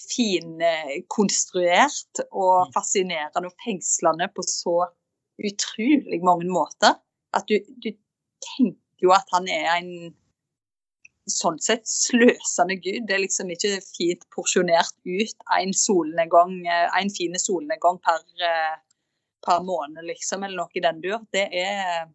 finkonstruert 0.04 2.14
og 2.30 2.72
fascinerende 2.74 3.48
og 3.48 3.56
fengslende 3.64 4.26
på 4.34 4.42
så 4.48 4.78
utrolig 5.40 6.20
mange 6.24 6.48
måter. 6.50 6.92
At 7.34 7.44
du, 7.48 7.58
du 7.80 7.90
tenker 8.44 9.02
jo 9.02 9.10
at 9.16 9.28
han 9.34 9.48
er 9.50 9.70
en 9.78 10.14
sånn 11.30 11.60
sett 11.62 11.86
sløsende 11.88 12.76
gud. 12.80 13.06
Det 13.08 13.16
er 13.16 13.22
liksom 13.22 13.52
ikke 13.52 13.78
fint 13.86 14.24
porsjonert 14.34 14.94
ut 15.04 15.46
en 15.58 15.72
solnedgang, 15.76 16.58
eh, 16.68 16.88
en 17.00 17.12
fin 17.12 17.36
solnedgang 17.40 18.00
per, 18.04 18.20
eh, 18.44 18.74
per 19.44 19.62
måned, 19.64 20.04
liksom, 20.04 20.44
eller 20.44 20.64
noe 20.64 20.74
i 20.74 20.84
den 20.84 21.00
dur. 21.00 21.20
Det 21.32 21.48
er, 21.52 22.10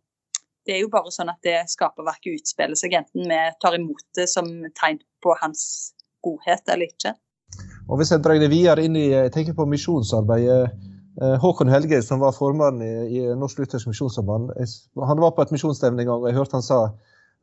det 0.66 0.76
er 0.76 0.84
jo 0.84 0.92
bare 0.94 1.14
sånn 1.14 1.32
at 1.34 1.42
det 1.46 1.64
skaperverket 1.70 2.42
utspiller 2.42 2.78
seg, 2.78 2.94
enten 2.94 3.30
vi 3.30 3.42
tar 3.62 3.78
imot 3.78 4.06
det 4.16 4.30
som 4.30 4.46
tegn 4.78 5.02
på 5.24 5.36
hans 5.42 5.94
godhet 6.26 6.70
eller 6.70 6.90
ikke. 6.90 7.16
Og 7.90 7.98
Hvis 7.98 8.12
jeg 8.14 8.22
drar 8.22 8.38
det 8.38 8.52
videre 8.52 8.86
inn 8.86 8.96
i 8.96 9.10
jeg 9.10 9.34
tenker 9.34 9.56
på 9.58 9.66
misjonsarbeidet 9.66 10.70
eh, 10.70 11.38
Håkon 11.42 11.72
Helge, 11.74 12.02
som 12.06 12.22
var 12.22 12.36
formann 12.38 12.82
i, 12.86 12.94
i 13.18 13.22
Norsk 13.34 13.64
Luthersk 13.64 13.90
Misjonssamband, 13.90 14.54
han 14.54 15.24
var 15.24 15.34
på 15.34 15.42
et 15.42 15.54
misjonsstevne 15.56 16.04
en 16.04 16.12
gang, 16.12 16.22
og 16.22 16.30
jeg 16.30 16.38
hørte 16.38 16.60
han 16.60 16.66
sa 16.66 16.84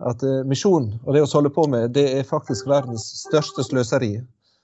at 0.05 0.23
eh, 0.23 0.43
misjon 0.49 0.91
og 1.05 1.15
det 1.15 1.23
å 1.25 1.29
holde 1.31 1.53
på 1.55 1.67
med, 1.73 1.95
det 1.97 2.07
er 2.19 2.29
faktisk 2.29 2.69
verdens 2.69 3.07
største 3.23 3.65
sløseri. 3.65 4.17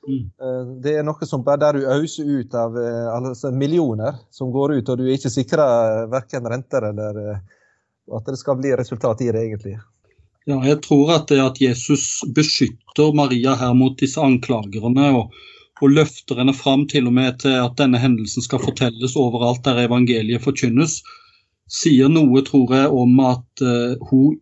Mm. 0.08 0.24
Eh, 0.28 0.60
Det 0.84 0.96
er 0.98 1.06
noe 1.06 1.28
som 1.28 1.44
bare 1.46 1.62
der 1.62 1.78
du 1.78 1.88
øser 1.88 2.28
ut 2.28 2.54
av 2.58 2.76
eh, 2.76 3.08
altså 3.14 3.52
millioner 3.54 4.18
som 4.30 4.52
går 4.52 4.78
ut, 4.78 4.88
og 4.88 5.00
du 5.00 5.06
er 5.06 5.16
ikke 5.16 5.32
sikra 5.32 5.66
verken 6.12 6.48
renter 6.48 6.90
eller 6.90 7.22
at 8.12 8.28
det 8.28 8.36
skal 8.40 8.58
bli 8.58 8.74
resultat 8.76 9.22
i 9.22 9.30
det, 9.30 9.46
egentlig. 9.46 9.78
Ja, 10.50 10.58
jeg 10.66 10.80
tror 10.82 11.14
at 11.14 11.28
det 11.30 11.38
at 11.38 11.60
Jesus 11.62 12.20
beskytter 12.34 13.14
Maria 13.14 13.54
her 13.54 13.76
mot 13.78 13.94
disse 14.00 14.20
anklagerne 14.20 15.12
og, 15.14 15.36
og 15.78 15.94
løfter 15.94 16.40
henne 16.42 16.54
fram 16.56 16.82
til 16.90 17.06
og 17.06 17.14
med 17.14 17.38
til 17.44 17.54
at 17.62 17.76
denne 17.78 18.00
hendelsen 18.02 18.42
skal 18.42 18.62
fortelles 18.64 19.14
overalt 19.16 19.62
der 19.64 19.84
evangeliet 19.84 20.42
forkynnes, 20.42 20.98
sier 21.70 22.10
noe, 22.10 22.42
tror 22.44 22.74
jeg, 22.74 22.90
om 22.90 23.22
at 23.22 23.62
uh, 23.62 23.94
hun 24.10 24.34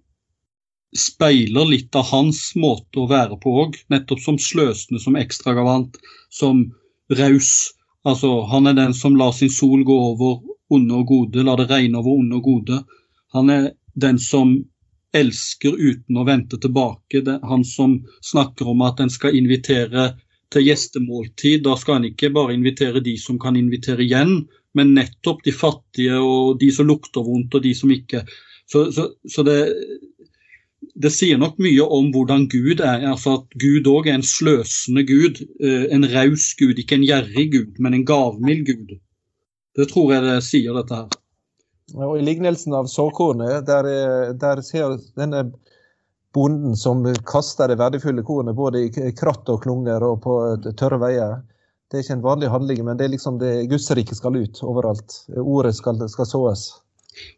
speiler 0.97 1.69
litt 1.71 1.95
av 1.97 2.09
hans 2.11 2.55
måte 2.59 3.03
å 3.03 3.09
være 3.11 3.39
på 3.43 3.53
òg. 3.65 3.79
Nettopp 3.93 4.23
som 4.25 4.39
sløsende, 4.41 5.01
som 5.03 5.19
ekstravagant, 5.19 5.99
som 6.33 6.65
raus. 7.19 7.53
Altså, 8.07 8.41
han 8.51 8.71
er 8.71 8.79
den 8.79 8.95
som 8.97 9.19
lar 9.19 9.33
sin 9.37 9.53
sol 9.53 9.85
gå 9.87 9.99
over 10.13 10.41
onde 10.71 10.97
og 11.03 11.07
gode, 11.11 11.45
lar 11.47 11.61
det 11.61 11.71
regne 11.71 12.01
over 12.01 12.17
onde 12.17 12.39
og 12.39 12.47
gode. 12.47 12.83
Han 13.35 13.51
er 13.51 13.73
den 13.99 14.19
som 14.23 14.57
elsker 15.17 15.75
uten 15.75 16.19
å 16.19 16.27
vente 16.27 16.59
tilbake. 16.63 17.23
Det 17.27 17.37
er 17.37 17.51
han 17.51 17.65
som 17.67 17.99
snakker 18.25 18.71
om 18.71 18.83
at 18.87 19.03
en 19.03 19.11
skal 19.11 19.37
invitere 19.37 20.13
til 20.51 20.67
gjestemåltid. 20.67 21.65
Da 21.67 21.77
skal 21.79 22.01
en 22.01 22.11
ikke 22.11 22.33
bare 22.35 22.55
invitere 22.57 23.03
de 23.05 23.17
som 23.19 23.39
kan 23.43 23.59
invitere 23.59 24.07
igjen, 24.07 24.45
men 24.79 24.95
nettopp 24.95 25.43
de 25.47 25.55
fattige 25.55 26.19
og 26.23 26.61
de 26.61 26.71
som 26.75 26.87
lukter 26.91 27.27
vondt 27.27 27.59
og 27.59 27.67
de 27.67 27.75
som 27.75 27.91
ikke. 27.95 28.23
Så, 28.71 28.87
så, 28.95 29.09
så 29.27 29.43
det, 29.47 29.59
det 31.01 31.11
sier 31.15 31.39
nok 31.41 31.57
mye 31.63 31.85
om 31.97 32.11
hvordan 32.15 32.47
Gud 32.53 32.81
er. 32.85 33.07
altså 33.13 33.39
At 33.41 33.55
Gud 33.63 33.87
òg 33.89 34.09
er 34.11 34.19
en 34.19 34.27
sløsende 34.27 35.05
Gud. 35.09 35.41
eh, 35.61 35.87
En 35.95 36.05
raus 36.05 36.55
Gud, 36.59 36.77
ikke 36.79 36.99
en 36.99 37.07
gjerrig 37.07 37.47
Gud, 37.53 37.79
men 37.79 37.95
en 37.95 38.05
gavmild 38.05 38.67
Gud. 38.67 38.99
Det 39.77 39.89
tror 39.93 40.13
jeg 40.13 40.23
det 40.27 40.43
sier, 40.45 40.75
dette 40.75 40.95
her. 40.95 41.09
Og 41.95 42.19
I 42.19 42.23
lignelsen 42.23 42.75
av 42.75 42.87
såkornet, 42.87 43.65
der, 43.67 43.87
er- 43.87 44.33
der 44.39 44.61
ser 44.63 44.99
denne 45.17 45.53
bonden 46.35 46.77
som 46.77 47.03
kaster 47.27 47.69
det 47.69 47.79
verdifulle 47.81 48.23
kornet 48.23 48.55
både 48.55 48.85
i 48.87 49.13
kratt 49.13 49.49
og 49.51 49.63
klunger 49.65 50.03
og 50.07 50.21
på 50.23 50.37
tørre 50.79 51.01
veier. 51.03 51.41
Det 51.91 51.99
er 51.99 52.05
ikke 52.05 52.19
en 52.19 52.23
vanlig 52.23 52.51
handling, 52.51 52.85
men 52.87 52.97
det 52.97 53.05
er 53.09 53.15
liksom 53.17 53.39
det 53.41 53.69
Guds 53.71 53.91
rike 53.91 54.15
skal 54.15 54.37
ut 54.37 54.61
overalt. 54.63 55.25
Ordet 55.37 55.75
skal, 55.75 55.99
skal 56.09 56.27
såes. 56.31 56.69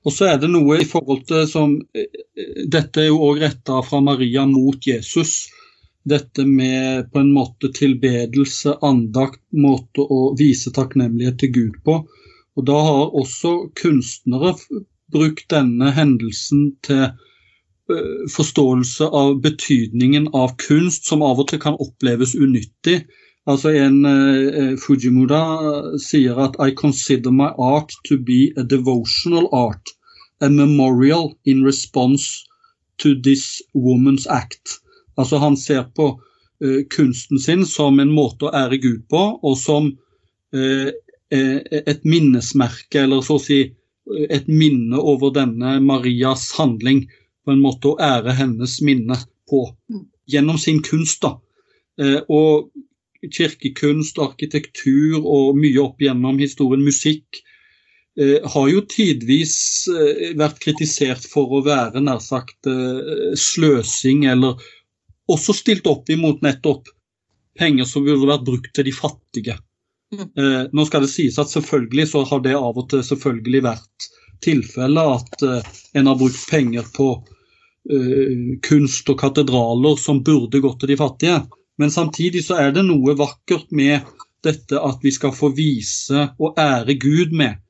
Og 0.04 0.14
så 0.14 0.28
er 0.32 0.38
det 0.42 0.50
noe 0.52 0.78
i 0.82 0.86
forhold 0.88 1.24
til 1.28 1.46
som 1.50 1.74
eh, 1.96 2.22
Dette 2.72 3.04
er 3.04 3.10
jo 3.10 3.20
òg 3.28 3.42
retta 3.42 3.80
fra 3.86 4.00
Maria 4.04 4.44
mot 4.48 4.86
Jesus. 4.86 5.48
Dette 6.08 6.44
med 6.48 7.12
på 7.12 7.22
en 7.22 7.30
måte 7.34 7.70
tilbedelse, 7.74 8.74
andakt, 8.82 9.42
måte 9.54 10.02
å 10.02 10.32
vise 10.38 10.72
takknemlighet 10.74 11.38
til 11.42 11.52
Gud 11.54 11.76
på. 11.86 12.00
Og 12.58 12.66
da 12.68 12.78
har 12.88 13.14
også 13.16 13.52
kunstnere 13.78 14.56
brukt 15.12 15.46
denne 15.52 15.92
hendelsen 15.94 16.72
til 16.84 17.04
eh, 17.06 18.24
forståelse 18.34 19.08
av 19.22 19.36
betydningen 19.44 20.32
av 20.36 20.56
kunst, 20.60 21.06
som 21.08 21.22
av 21.22 21.40
og 21.42 21.52
til 21.52 21.62
kan 21.62 21.78
oppleves 21.80 22.34
unyttig. 22.34 23.04
Altså 23.46 23.72
En 23.74 24.04
Fujimura 24.78 25.42
eh, 25.66 25.98
sier 25.98 26.38
at 26.38 26.58
I 26.62 26.70
consider 26.78 27.32
my 27.34 27.50
art 27.58 27.90
to 28.06 28.18
be 28.18 28.52
a 28.56 28.62
devotional 28.62 29.48
art, 29.52 29.90
a 30.40 30.48
memorial 30.48 31.34
in 31.44 31.64
response 31.64 32.44
to 32.98 33.14
this 33.14 33.62
woman's 33.74 34.26
act. 34.26 34.78
Altså 35.16 35.38
Han 35.38 35.56
ser 35.56 35.82
på 35.94 36.20
eh, 36.62 36.86
kunsten 36.90 37.38
sin 37.38 37.66
som 37.66 38.00
en 38.00 38.14
måte 38.14 38.46
å 38.46 38.54
ære 38.54 38.78
Gud 38.82 39.08
på, 39.10 39.22
og 39.42 39.58
som 39.58 39.90
eh, 40.54 40.94
eh, 41.34 41.58
et 41.82 42.04
minnesmerke, 42.04 43.02
eller 43.02 43.26
så 43.26 43.40
å 43.40 43.42
si 43.42 43.60
eh, 43.66 44.26
et 44.30 44.46
minne 44.46 45.02
over 45.02 45.34
denne 45.34 45.80
Marias 45.82 46.52
handling. 46.58 47.08
På 47.42 47.56
en 47.56 47.62
måte 47.64 47.90
å 47.90 47.98
ære 47.98 48.36
hennes 48.38 48.78
minne 48.86 49.18
på. 49.50 49.66
Gjennom 50.30 50.62
sin 50.62 50.78
kunst, 50.86 51.24
da. 51.26 51.34
Eh, 51.98 52.20
og 52.30 52.70
kirkekunst, 53.30 54.18
arkitektur 54.18 55.22
og 55.22 55.56
mye 55.58 55.80
opp 55.82 56.02
gjennom 56.02 56.40
historien, 56.42 56.82
musikk, 56.84 57.42
eh, 58.18 58.40
har 58.42 58.68
jo 58.70 58.82
tidvis 58.90 59.56
eh, 59.92 60.32
vært 60.38 60.60
kritisert 60.62 61.26
for 61.28 61.58
å 61.58 61.62
være 61.66 62.02
nær 62.02 62.22
sagt 62.24 62.70
eh, 62.70 63.34
sløsing, 63.38 64.26
eller 64.32 64.58
også 65.30 65.54
stilt 65.54 65.86
opp 65.86 66.10
imot 66.10 66.42
nettopp 66.42 66.90
penger 67.58 67.86
som 67.86 68.04
burde 68.06 68.28
vært 68.28 68.48
brukt 68.48 68.72
til 68.74 68.88
de 68.88 68.96
fattige. 68.96 69.58
Mm. 70.12 70.26
Eh, 70.26 70.64
nå 70.72 70.88
skal 70.88 71.06
det 71.06 71.12
sies 71.12 71.38
at 71.40 71.52
selvfølgelig 71.52 72.08
så 72.10 72.24
har 72.28 72.42
det 72.44 72.58
av 72.58 72.74
og 72.74 72.90
til 72.90 73.04
selvfølgelig 73.06 73.62
vært 73.68 74.10
tilfellet 74.42 75.20
at 75.20 75.44
en 75.94 76.08
har 76.10 76.18
brukt 76.18 76.40
penger 76.50 76.88
på 76.96 77.12
kunst 78.62 79.08
og 79.10 79.16
katedraler 79.18 79.96
som 79.98 80.20
burde 80.26 80.58
gått 80.62 80.80
til 80.82 80.90
de 80.90 80.96
fattige. 80.98 81.36
Men 81.78 81.90
samtidig 81.90 82.44
så 82.44 82.58
er 82.60 82.74
det 82.76 82.84
noe 82.86 83.14
vakkert 83.18 83.70
med 83.72 84.08
dette 84.44 84.80
at 84.80 85.02
vi 85.04 85.12
skal 85.14 85.32
få 85.34 85.52
vise 85.56 86.26
og 86.38 86.58
ære 86.60 86.98
Gud 87.00 87.32
med 87.32 87.60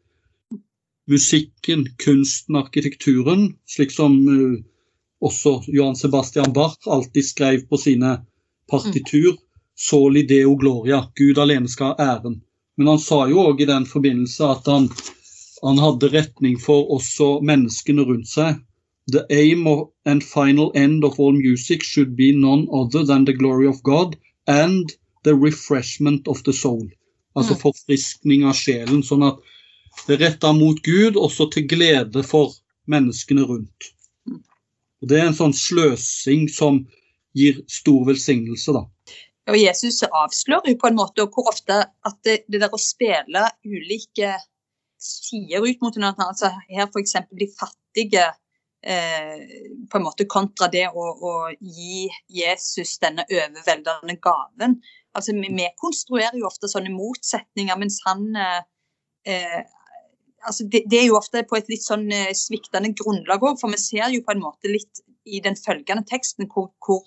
musikken, 1.10 1.86
kunsten, 2.04 2.56
arkitekturen, 2.56 3.52
slik 3.68 3.92
som 3.94 4.16
uh, 4.28 4.58
også 5.22 5.60
Johan 5.68 5.96
Sebastian 5.98 6.52
Bach 6.52 6.78
alltid 6.86 7.26
skrev 7.26 7.66
på 7.68 7.76
sine 7.76 8.16
partitur. 8.70 9.36
Soli 9.78 10.22
deo 10.28 10.54
gloria, 10.60 11.02
Gud 11.16 11.38
alene 11.42 11.68
skal 11.68 11.94
ha 11.94 12.10
æren. 12.16 12.40
Men 12.76 12.92
han 12.92 13.00
sa 13.02 13.24
jo 13.28 13.42
òg 13.48 13.62
i 13.62 13.68
den 13.68 13.86
forbindelse 13.88 14.48
at 14.48 14.68
han, 14.70 14.88
han 15.62 15.80
hadde 15.82 16.10
retning 16.12 16.58
for 16.60 16.92
også 16.96 17.38
menneskene 17.44 18.04
rundt 18.08 18.30
seg. 18.30 18.60
The 19.10 19.26
aim 19.30 19.66
of, 19.66 19.90
and 20.06 20.22
final 20.22 20.70
end 20.74 21.04
of 21.04 21.18
all 21.18 21.32
music 21.32 21.82
should 21.82 22.16
be 22.16 22.32
none 22.32 22.68
other 22.72 23.04
than 23.04 23.24
the 23.24 23.32
glory 23.32 23.66
of 23.66 23.82
God 23.82 24.16
and 24.46 24.92
the 25.24 25.34
refreshment 25.34 26.28
of 26.28 26.42
the 26.44 26.52
soul. 26.52 26.88
Altså 27.36 27.54
Mm. 27.54 27.60
forfriskning 27.60 28.44
av 28.44 28.54
sjelen. 28.54 29.02
Sånn 29.02 29.26
at 29.26 29.38
det 30.06 30.20
er 30.20 30.30
retta 30.30 30.52
mot 30.52 30.82
Gud, 30.82 31.16
også 31.16 31.50
til 31.50 31.66
glede 31.68 32.22
for 32.24 32.52
menneskene 32.88 33.42
rundt. 33.46 33.92
Og 35.02 35.08
Det 35.08 35.18
er 35.18 35.26
en 35.26 35.34
sånn 35.34 35.52
sløsing 35.52 36.48
som 36.50 36.86
gir 37.34 37.62
stor 37.68 38.04
velsignelse, 38.06 38.72
da. 38.72 38.84
Og 39.48 39.56
Jesus 39.58 40.02
avslører 40.02 40.68
jo 40.68 40.76
på 40.78 40.86
en 40.86 40.96
måte 40.96 41.26
hvor 41.26 41.48
ofte 41.50 41.86
at 42.06 42.16
det, 42.24 42.44
det 42.48 42.60
der 42.60 42.68
å 42.68 42.78
spille 42.78 43.48
ulike 43.66 44.36
sider 45.02 45.64
ut 45.66 45.80
mot 45.82 45.94
hverandre, 45.96 46.28
altså 46.28 46.52
her 46.70 46.86
f.eks. 46.86 47.16
de 47.38 47.48
fattige 47.58 48.28
eh, 48.82 49.42
på 49.90 49.98
en 49.98 50.06
måte 50.06 50.26
kontra 50.30 50.68
det 50.72 50.88
å, 50.88 51.04
å 51.12 51.32
gi 51.58 52.08
Jesus 52.28 52.98
denne 53.02 53.26
overveldende 53.28 54.18
gaven. 54.22 54.78
Altså 55.16 55.36
Vi, 55.36 55.52
vi 55.52 55.68
konstruerer 55.80 56.38
jo 56.38 56.48
ofte 56.48 56.70
sånne 56.70 56.92
motsetninger, 56.94 57.78
mens 57.80 58.00
han 58.06 58.28
eh, 58.36 58.60
eh, 59.28 59.60
altså 60.42 60.66
det, 60.66 60.84
det 60.90 61.02
er 61.02 61.10
jo 61.10 61.18
ofte 61.18 61.44
på 61.48 61.58
et 61.58 61.68
litt 61.72 61.84
sånn 61.84 62.08
eh, 62.12 62.32
sviktende 62.36 62.94
grunnlag 62.98 63.44
òg, 63.44 63.60
for 63.60 63.72
vi 63.72 63.80
ser 63.80 64.08
jo 64.14 64.24
på 64.26 64.36
en 64.36 64.44
måte 64.44 64.72
litt 64.72 65.04
i 65.22 65.38
den 65.42 65.54
følgende 65.58 66.02
teksten 66.08 66.48
hvor, 66.50 66.72
hvor 66.82 67.04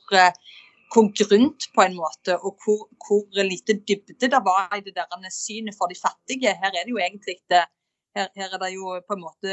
hvor 0.94 1.10
grunt 1.18 1.66
på 1.76 1.82
en 1.84 1.96
måte, 1.98 2.38
og 2.46 2.62
hvor, 2.64 2.86
hvor 3.04 3.44
lite 3.44 3.74
dybde 3.88 4.30
det 4.32 4.42
var 4.46 4.76
i 4.78 4.84
det 4.86 4.94
der 4.96 5.34
synet 5.34 5.76
for 5.78 5.92
de 5.92 5.98
fattige. 6.00 6.54
Her 6.62 6.72
er 6.72 6.86
det 6.86 6.94
jo 6.94 7.02
egentlig 7.02 7.36
det, 7.52 7.64
her, 8.16 8.30
her 8.36 8.54
er 8.54 8.62
det 8.64 8.72
jo 8.76 8.94
på 9.08 9.18
en 9.18 9.26
måte 9.26 9.50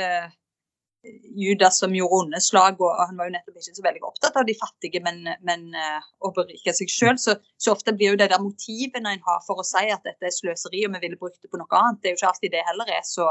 Judas 1.35 1.81
som 1.83 1.95
gjorde 1.97 2.19
onde 2.21 2.41
slag, 2.41 2.81
og 2.81 2.99
han 3.01 3.17
var 3.19 3.27
jo 3.27 3.35
nettopp 3.35 3.57
ikke 3.59 3.75
så 3.75 3.85
veldig 3.85 4.05
opptatt 4.07 4.37
av 4.39 4.47
de 4.47 4.55
fattige, 4.55 5.01
men, 5.03 5.25
men 5.43 5.65
eh, 5.75 6.05
å 6.23 6.31
berike 6.37 6.75
seg 6.77 6.93
sjøl. 6.93 7.17
Så, 7.19 7.35
så 7.59 7.75
ofte 7.75 7.95
blir 7.97 8.13
jo 8.13 8.21
det 8.21 8.31
der 8.31 8.43
motivene 8.43 9.17
en 9.17 9.25
har 9.27 9.41
for 9.47 9.63
å 9.63 9.67
si 9.67 9.83
at 9.91 10.07
dette 10.07 10.29
er 10.29 10.35
sløseri, 10.35 10.85
og 10.87 10.95
vi 10.95 11.03
ville 11.07 11.19
brukt 11.19 11.41
det 11.43 11.51
på 11.51 11.59
noe 11.59 11.81
annet, 11.81 12.03
det 12.03 12.13
er 12.13 12.15
jo 12.15 12.21
ikke 12.21 12.31
alltid 12.31 12.55
det 12.55 12.69
heller 12.69 12.95
er 12.95 13.03
så 13.09 13.27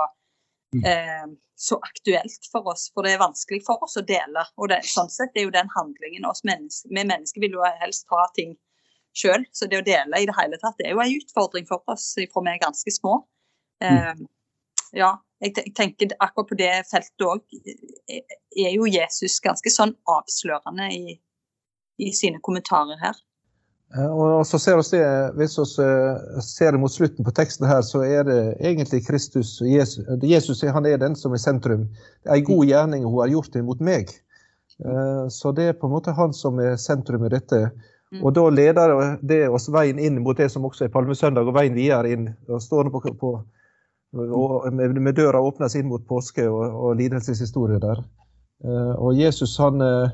eh, 0.84 1.32
så 1.62 1.78
aktuelt 1.78 2.48
for 2.52 2.68
oss, 2.74 2.88
for 2.94 3.06
det 3.06 3.14
er 3.14 3.22
vanskelig 3.22 3.62
for 3.68 3.84
oss 3.86 4.00
å 4.00 4.06
dele. 4.06 4.44
Og 4.58 4.72
det, 4.72 4.82
sånn 4.90 5.12
sett 5.14 5.36
er 5.38 5.46
jo 5.46 5.54
den 5.54 5.70
handlingen 5.76 6.26
oss 6.26 6.42
mennesker, 6.48 6.90
Vi 6.90 7.04
mennesker 7.06 7.44
vil 7.44 7.58
jo 7.60 7.68
helst 7.84 8.08
ta 8.10 8.24
ting 8.36 8.56
sjøl, 9.14 9.46
så 9.54 9.68
det 9.70 9.82
å 9.82 9.86
dele 9.86 10.22
i 10.22 10.26
det 10.26 10.36
hele 10.40 10.58
tatt 10.58 10.80
det 10.80 10.88
er 10.88 10.96
jo 10.96 11.04
en 11.04 11.20
utfordring 11.20 11.68
for 11.70 11.84
oss 11.92 12.14
fra 12.34 12.44
vi 12.48 12.54
er 12.54 12.64
ganske 12.64 12.94
små. 12.96 13.20
Eh, 13.84 14.16
ja, 14.98 15.12
jeg, 15.42 15.74
tenker 15.78 16.14
akkurat 16.20 16.50
på 16.52 16.58
det 16.60 16.72
feltet 16.92 17.26
òg 17.26 17.42
er 18.12 18.72
jo 18.76 18.88
Jesus 18.90 19.40
ganske 19.44 19.74
sånn 19.74 19.96
avslørende 20.10 20.88
i, 20.94 21.18
i 22.02 22.14
sine 22.16 22.42
kommentarer 22.46 23.00
her. 23.02 23.18
Og 23.92 24.46
så 24.48 24.56
ser 24.60 24.80
oss 24.80 24.94
det, 24.94 25.04
Hvis 25.36 25.58
vi 25.60 25.84
eh, 25.84 26.42
ser 26.46 26.78
mot 26.80 26.92
slutten 26.92 27.26
på 27.28 27.34
teksten, 27.36 27.68
her, 27.68 27.82
så 27.84 28.06
er 28.08 28.24
det 28.24 28.40
egentlig 28.64 29.04
Kristus 29.08 29.58
og 29.62 29.68
Jesus, 29.68 30.06
Jesus 30.24 30.62
han 30.64 30.86
er 30.88 30.98
den 30.98 31.16
som 31.16 31.34
er 31.34 31.42
sentrum. 31.44 31.90
Det 32.24 32.32
er 32.32 32.40
en 32.40 32.48
god 32.48 32.66
gjerning 32.66 33.04
hun 33.04 33.20
har 33.20 33.34
gjort 33.34 33.54
det 33.54 33.66
mot 33.68 33.82
meg. 33.84 34.14
Eh, 34.80 35.28
Så 35.28 35.52
det 35.52 35.64
er 35.68 35.74
på 35.74 35.90
en 35.90 35.96
måte 35.98 36.16
han 36.16 36.34
som 36.34 36.60
er 36.60 36.80
sentrum 36.80 37.26
i 37.26 37.34
dette. 37.34 37.72
Mm. 38.12 38.24
Og 38.24 38.34
da 38.36 38.48
leder 38.50 39.18
det 39.24 39.50
oss 39.50 39.68
veien 39.72 40.00
inn 40.00 40.22
mot 40.24 40.38
det 40.38 40.50
som 40.52 40.66
også 40.66 40.86
er 40.86 40.94
Palmesøndag, 40.96 41.48
og 41.48 41.56
veien 41.56 41.76
videre 41.76 42.12
inn. 42.12 42.30
og 42.48 42.62
står 42.62 42.92
på, 42.92 43.04
på 43.20 43.44
og 44.12 44.74
med, 44.74 45.16
døra 45.16 45.40
åpnes 45.40 45.76
inn 45.80 45.88
mot 45.88 46.04
påske 46.08 46.44
og, 46.50 46.66
og 46.68 46.98
lidelseshistorie 47.00 47.80
der. 47.80 48.04
Eh, 48.64 48.94
Og 49.00 49.16
Jesus 49.16 49.58
han 49.60 49.82
eh, 49.82 50.12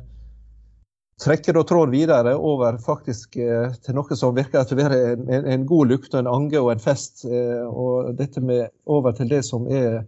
trekker 1.23 1.57
da 1.57 1.63
tråden 1.65 1.95
videre 1.95 2.35
over 2.37 2.77
faktisk 2.83 3.39
eh, 3.41 3.73
til 3.83 3.97
noe 3.97 4.19
som 4.19 4.35
virker 4.37 4.67
til 4.67 4.77
å 4.77 4.83
være 4.83 4.99
en, 5.15 5.47
en, 5.55 5.65
god 5.65 5.93
lukt 5.93 6.13
og 6.13 6.21
en 6.21 6.29
ange 6.35 6.61
og 6.61 6.71
en 6.75 6.83
fest. 6.83 7.25
Og 7.25 8.13
dette 8.19 8.43
med 8.43 8.69
over 8.85 9.17
til 9.17 9.31
det 9.33 9.43
som 9.47 9.65
er, 9.67 10.03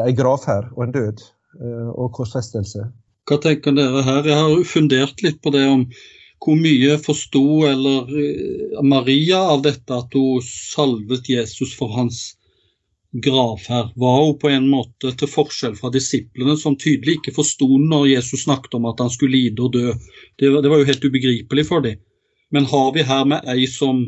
ei 0.00 0.14
gravferd 0.14 0.72
og 0.76 0.86
en 0.86 0.94
død 0.94 1.22
og 1.98 2.12
korsfestelse. 2.14 2.84
Hva 3.26 3.36
tenker 3.42 3.74
dere 3.74 4.04
her? 4.06 4.26
Jeg 4.26 4.38
har 4.38 4.68
fundert 4.70 5.22
litt 5.24 5.40
på 5.42 5.50
det 5.50 5.64
om 5.66 5.82
hvor 6.40 6.56
mye 6.56 6.94
forsto 7.02 7.42
eller 7.68 8.06
Maria 8.86 9.42
av 9.50 9.64
dette 9.66 9.92
at 9.92 10.14
hun 10.14 10.38
salvet 10.46 11.26
Jesus 11.28 11.74
for 11.76 11.90
hans 11.92 12.22
gravferd. 13.12 13.92
Var 13.96 14.24
hun 14.24 14.38
på 14.38 14.48
en 14.48 14.68
måte 14.70 15.12
til 15.18 15.30
forskjell 15.30 15.74
fra 15.78 15.90
disiplene, 15.94 16.56
som 16.56 16.78
tydelig 16.78 17.18
ikke 17.18 17.34
forsto 17.34 17.66
når 17.78 18.06
Jesus 18.12 18.44
snakket 18.46 18.76
om 18.78 18.86
at 18.90 19.02
han 19.02 19.10
skulle 19.10 19.36
lide 19.36 19.62
og 19.64 19.74
dø. 19.74 19.92
Det 20.38 20.52
det 20.62 20.70
var 20.70 20.82
jo 20.82 20.88
helt 20.88 21.04
ubegripelig 21.04 21.66
for 21.66 21.86
dem. 21.86 21.98
Men 22.50 22.66
har 22.70 22.92
vi 22.94 23.06
her 23.06 23.24
med 23.24 23.46
ei 23.50 23.66
som 23.70 24.06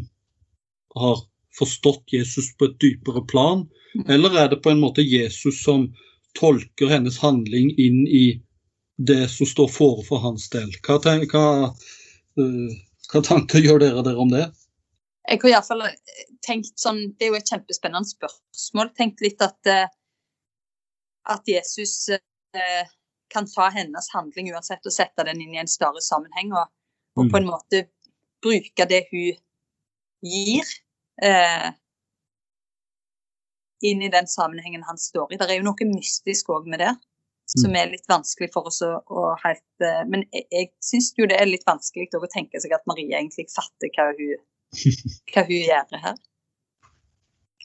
har 0.95 1.23
forstått 1.59 2.15
Jesus 2.15 2.53
på 2.59 2.71
et 2.71 2.79
dypere 2.81 3.25
plan, 3.27 3.67
eller 4.09 4.38
er 4.38 4.49
det 4.49 4.62
på 4.65 4.71
en 4.73 4.81
måte 4.81 5.05
Jesus 5.05 5.62
som 5.65 5.91
tolker 6.38 6.88
hennes 6.88 7.19
handling 7.21 7.71
inn 7.77 8.07
i 8.09 8.41
det 8.97 9.29
som 9.31 9.47
står 9.47 9.69
fore 9.69 10.05
for 10.07 10.23
hans 10.23 10.49
del. 10.53 10.71
Hva, 10.85 10.99
tenker, 11.03 11.29
hva, 11.33 11.73
uh, 12.41 12.73
hva 13.12 13.23
tanker 13.25 13.65
gjør 13.65 13.83
dere 13.83 14.05
der 14.07 14.21
om 14.21 14.33
det? 14.33 14.47
Jeg 15.28 15.38
har 15.42 15.48
i 15.48 15.54
hvert 15.54 15.68
fall 15.68 15.85
tenkt 16.42 16.80
sånn, 16.82 17.14
Det 17.18 17.26
er 17.26 17.30
jo 17.30 17.38
et 17.38 17.50
kjempespennende 17.50 18.11
spørsmål. 18.11 18.90
Tenkt 18.98 19.22
litt 19.22 19.42
at, 19.44 19.58
eh, 19.70 19.87
at 21.30 21.46
Jesus 21.48 22.08
eh, 22.11 22.90
kan 23.32 23.46
ta 23.46 23.68
hennes 23.72 24.11
handling 24.12 24.50
uansett 24.52 24.85
og 24.87 24.94
sette 24.94 25.24
den 25.28 25.40
inn 25.40 25.54
i 25.54 25.62
en 25.62 25.70
større 25.70 26.02
sammenheng. 26.04 26.52
Og, 26.58 26.72
og 27.16 27.30
på 27.30 27.38
en 27.38 27.48
måte 27.48 27.87
bruke 28.42 28.88
det 28.90 29.06
hun 29.12 29.38
gir, 30.26 30.74
eh, 31.22 31.70
inn 33.82 34.02
i 34.02 34.11
den 34.11 34.26
sammenhengen 34.26 34.85
han 34.87 34.98
står 34.98 35.32
i. 35.32 35.38
Det 35.38 35.48
er 35.50 35.58
jo 35.58 35.66
noe 35.66 35.88
mystisk 35.90 36.52
òg 36.54 36.68
med 36.70 36.82
det, 36.82 36.92
som 37.52 37.74
er 37.76 37.90
litt 37.90 38.06
vanskelig 38.11 38.52
for 38.54 38.70
oss 38.70 38.80
å, 38.87 38.92
å 39.11 39.32
helt 39.42 39.85
eh, 39.85 40.02
Men 40.08 40.24
jeg, 40.30 40.46
jeg 40.54 40.70
syns 40.85 41.11
jo 41.18 41.26
det 41.28 41.40
er 41.40 41.50
litt 41.50 41.66
vanskelig 41.68 42.08
å 42.14 42.30
tenke 42.30 42.62
seg 42.62 42.74
at 42.76 42.87
Marie 42.90 43.11
egentlig 43.11 43.48
fatter 43.52 43.90
hva 43.96 44.12
hun, 44.18 44.38
hva 45.32 45.44
hun 45.48 45.58
gjør 45.58 45.98
her. 46.04 46.20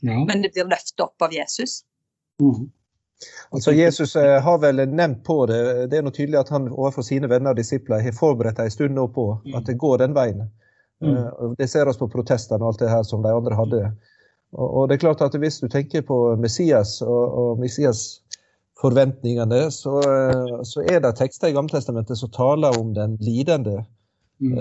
Ja. 0.01 0.17
Men 0.29 0.43
det 0.43 0.53
blir 0.53 0.67
løftet 0.69 1.01
opp 1.01 1.21
av 1.25 1.33
Jesus. 1.33 1.81
Mm. 2.41 2.67
Altså 3.49 3.71
Jesus 3.73 4.15
eh, 4.15 4.37
har 4.43 4.59
vel 4.61 4.83
nevnt 4.89 5.23
på 5.25 5.39
det. 5.49 5.87
Det 5.89 5.97
er 5.97 6.05
noe 6.05 6.13
tydelig 6.13 6.37
at 6.43 6.51
han 6.53 6.67
overfor 6.69 7.05
sine 7.05 7.29
venner 7.31 7.55
og 7.55 7.57
disipler 7.57 8.03
har 8.05 8.13
forberedt 8.13 8.59
en 8.61 8.73
stund 8.73 8.93
nå 8.93 9.07
på 9.15 9.31
at 9.57 9.65
det 9.65 9.79
går 9.81 10.03
den 10.03 10.13
veien. 10.17 10.45
Mm. 11.01 11.15
Eh, 11.15 11.55
Det 11.57 11.69
ser 11.71 11.89
oss 11.89 11.97
på 11.97 12.11
protestene 12.13 12.61
og 12.61 12.73
alt 12.75 12.83
det 12.85 12.93
her 12.93 13.03
som 13.07 13.25
de 13.25 13.33
andre 13.33 13.57
hadde. 13.57 13.81
Og, 14.53 14.67
og 14.67 14.87
det 14.87 14.97
er 14.97 15.05
klart 15.07 15.21
at 15.25 15.35
Hvis 15.35 15.59
du 15.59 15.67
tenker 15.67 16.05
på 16.05 16.35
Messias 16.37 17.01
og, 17.01 17.25
og 17.41 17.59
Messias 17.59 18.21
forventningene, 18.77 19.71
så, 19.73 19.97
eh, 19.97 20.61
så 20.63 20.85
er 20.85 21.01
det 21.01 21.15
tekster 21.17 21.49
i 21.49 21.57
Gammeltestamentet 21.57 22.21
som 22.21 22.29
taler 22.29 22.77
om 22.77 22.93
den 22.93 23.17
lidende 23.17 23.81
Mm. 23.81 23.96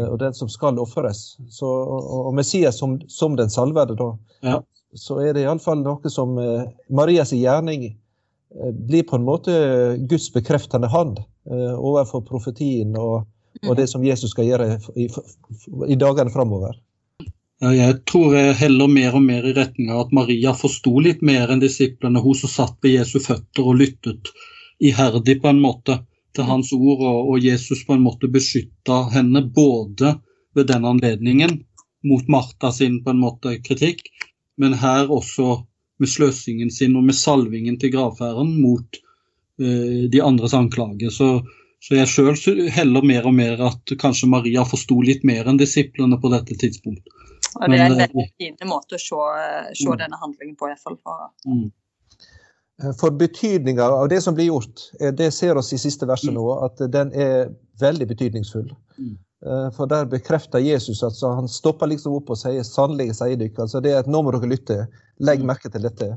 Og 0.09 0.19
den 0.19 0.35
som 0.35 0.49
skal 0.49 0.79
ofres. 0.81 1.37
Og, 1.63 2.27
og 2.27 2.35
Messias 2.35 2.79
som, 2.81 2.99
som 3.09 3.37
den 3.37 3.51
salvede, 3.53 3.97
da. 3.99 4.11
Ja. 4.47 4.61
Så 4.97 5.19
er 5.21 5.35
det 5.37 5.45
iallfall 5.45 5.83
noe 5.85 6.11
som 6.13 6.39
eh, 6.41 6.69
Marias 6.89 7.35
gjerning 7.37 7.85
eh, 7.91 8.73
blir 8.73 9.05
på 9.05 9.19
en 9.19 9.27
måte 9.27 9.53
Guds 10.09 10.31
bekreftende 10.33 10.89
hand 10.89 11.21
eh, 11.21 11.75
overfor 11.77 12.25
profetien 12.25 12.97
og, 12.97 13.27
og 13.67 13.77
det 13.77 13.89
som 13.91 14.05
Jesus 14.07 14.33
skal 14.33 14.49
gjøre 14.49 14.71
i, 14.97 15.11
i 15.91 15.99
dagene 16.01 16.33
framover. 16.33 16.79
Ja, 17.61 17.73
jeg 17.73 18.03
tror 18.09 18.35
jeg 18.37 18.57
heller 18.61 18.89
mer 18.93 19.15
og 19.17 19.25
mer 19.25 19.45
i 19.49 19.55
retning 19.57 19.93
av 19.93 20.07
at 20.07 20.17
Maria 20.17 20.53
forsto 20.57 20.93
litt 21.01 21.23
mer 21.25 21.53
enn 21.53 21.63
disiplene, 21.63 22.21
hun 22.21 22.37
som 22.37 22.53
satt 22.53 22.77
ved 22.85 22.99
Jesu 22.99 23.17
føtter 23.25 23.65
og 23.65 23.79
lyttet 23.81 24.33
iherdig 24.85 25.39
på 25.41 25.49
en 25.53 25.63
måte 25.63 26.03
til 26.37 26.49
hans 26.49 26.73
ord, 26.77 27.01
og, 27.01 27.33
og 27.33 27.45
Jesus 27.45 27.85
på 27.87 27.97
en 27.97 28.05
måte 28.05 28.31
beskytta 28.33 29.07
henne 29.15 29.43
både 29.55 30.17
ved 30.57 30.69
den 30.71 30.85
anledningen 30.89 31.59
mot 32.07 32.29
Martha 32.29 32.73
sin 32.73 33.01
på 33.05 33.13
en 33.13 33.23
måte 33.23 33.57
kritikk, 33.65 34.07
men 34.57 34.77
her 34.81 35.11
også 35.13 35.65
med 36.01 36.09
sløsingen 36.13 36.71
sin 36.71 36.97
og 36.97 37.05
med 37.09 37.17
salvingen 37.17 37.79
til 37.81 37.93
gravferden 37.95 38.57
mot 38.61 38.99
eh, 39.61 40.07
de 40.13 40.23
andres 40.23 40.55
anklager. 40.55 41.13
Så, 41.13 41.31
så 41.81 41.99
jeg 41.99 42.11
sjøl 42.13 42.67
heller 42.73 43.05
mer 43.05 43.29
og 43.29 43.37
mer 43.37 43.63
at 43.71 43.97
kanskje 44.01 44.31
Maria 44.33 44.65
forsto 44.69 45.01
litt 45.05 45.25
mer 45.29 45.49
enn 45.49 45.61
disiplene 45.61 46.21
på 46.21 46.33
dette 46.33 46.59
tidspunkt. 46.61 47.09
Og 47.57 47.73
det 47.73 47.81
er 47.81 47.89
en 47.89 47.99
veldig 48.01 48.29
fin 48.37 48.69
måte 48.69 48.99
å 48.99 49.01
se, 49.01 49.21
se 49.77 49.89
mm. 49.89 49.99
denne 50.03 50.21
handlingen 50.21 50.57
på, 50.61 50.69
iallfall. 50.69 50.99
Mm. 51.49 51.69
For 53.01 53.11
betydninga 53.11 53.85
av 53.85 54.09
det 54.13 54.19
som 54.21 54.35
blir 54.37 54.51
gjort, 54.51 54.83
det 55.17 55.31
ser 55.33 55.57
oss 55.57 55.73
i 55.73 55.79
siste 55.81 56.05
verset 56.07 56.35
mm. 56.35 56.37
nå, 56.37 56.49
at 56.67 56.83
den 56.93 57.13
er 57.17 57.55
veldig 57.81 58.09
betydningsfull. 58.11 58.69
Mm. 58.99 59.15
Eh, 59.47 59.71
for 59.77 59.87
der 59.87 60.05
bekrefter 60.05 60.59
Jesus 60.59 61.03
at 61.03 61.13
altså, 61.13 61.33
han 61.39 61.49
stopper 61.49 61.91
liksom 61.91 62.17
opp 62.19 62.31
og 62.33 62.39
sier 62.41 62.65
'sannelig 62.65 63.19
sier 63.19 63.37
dere'. 63.37 63.61
Altså, 63.63 63.81
det 63.81 63.93
er 63.93 64.01
et 64.01 64.09
nå 64.11 64.23
må 64.23 64.33
dere 64.35 64.49
lytte. 64.51 64.79
Legg 65.21 65.45
mm. 65.45 65.47
merke 65.53 65.71
til 65.71 65.85
dette. 65.85 66.17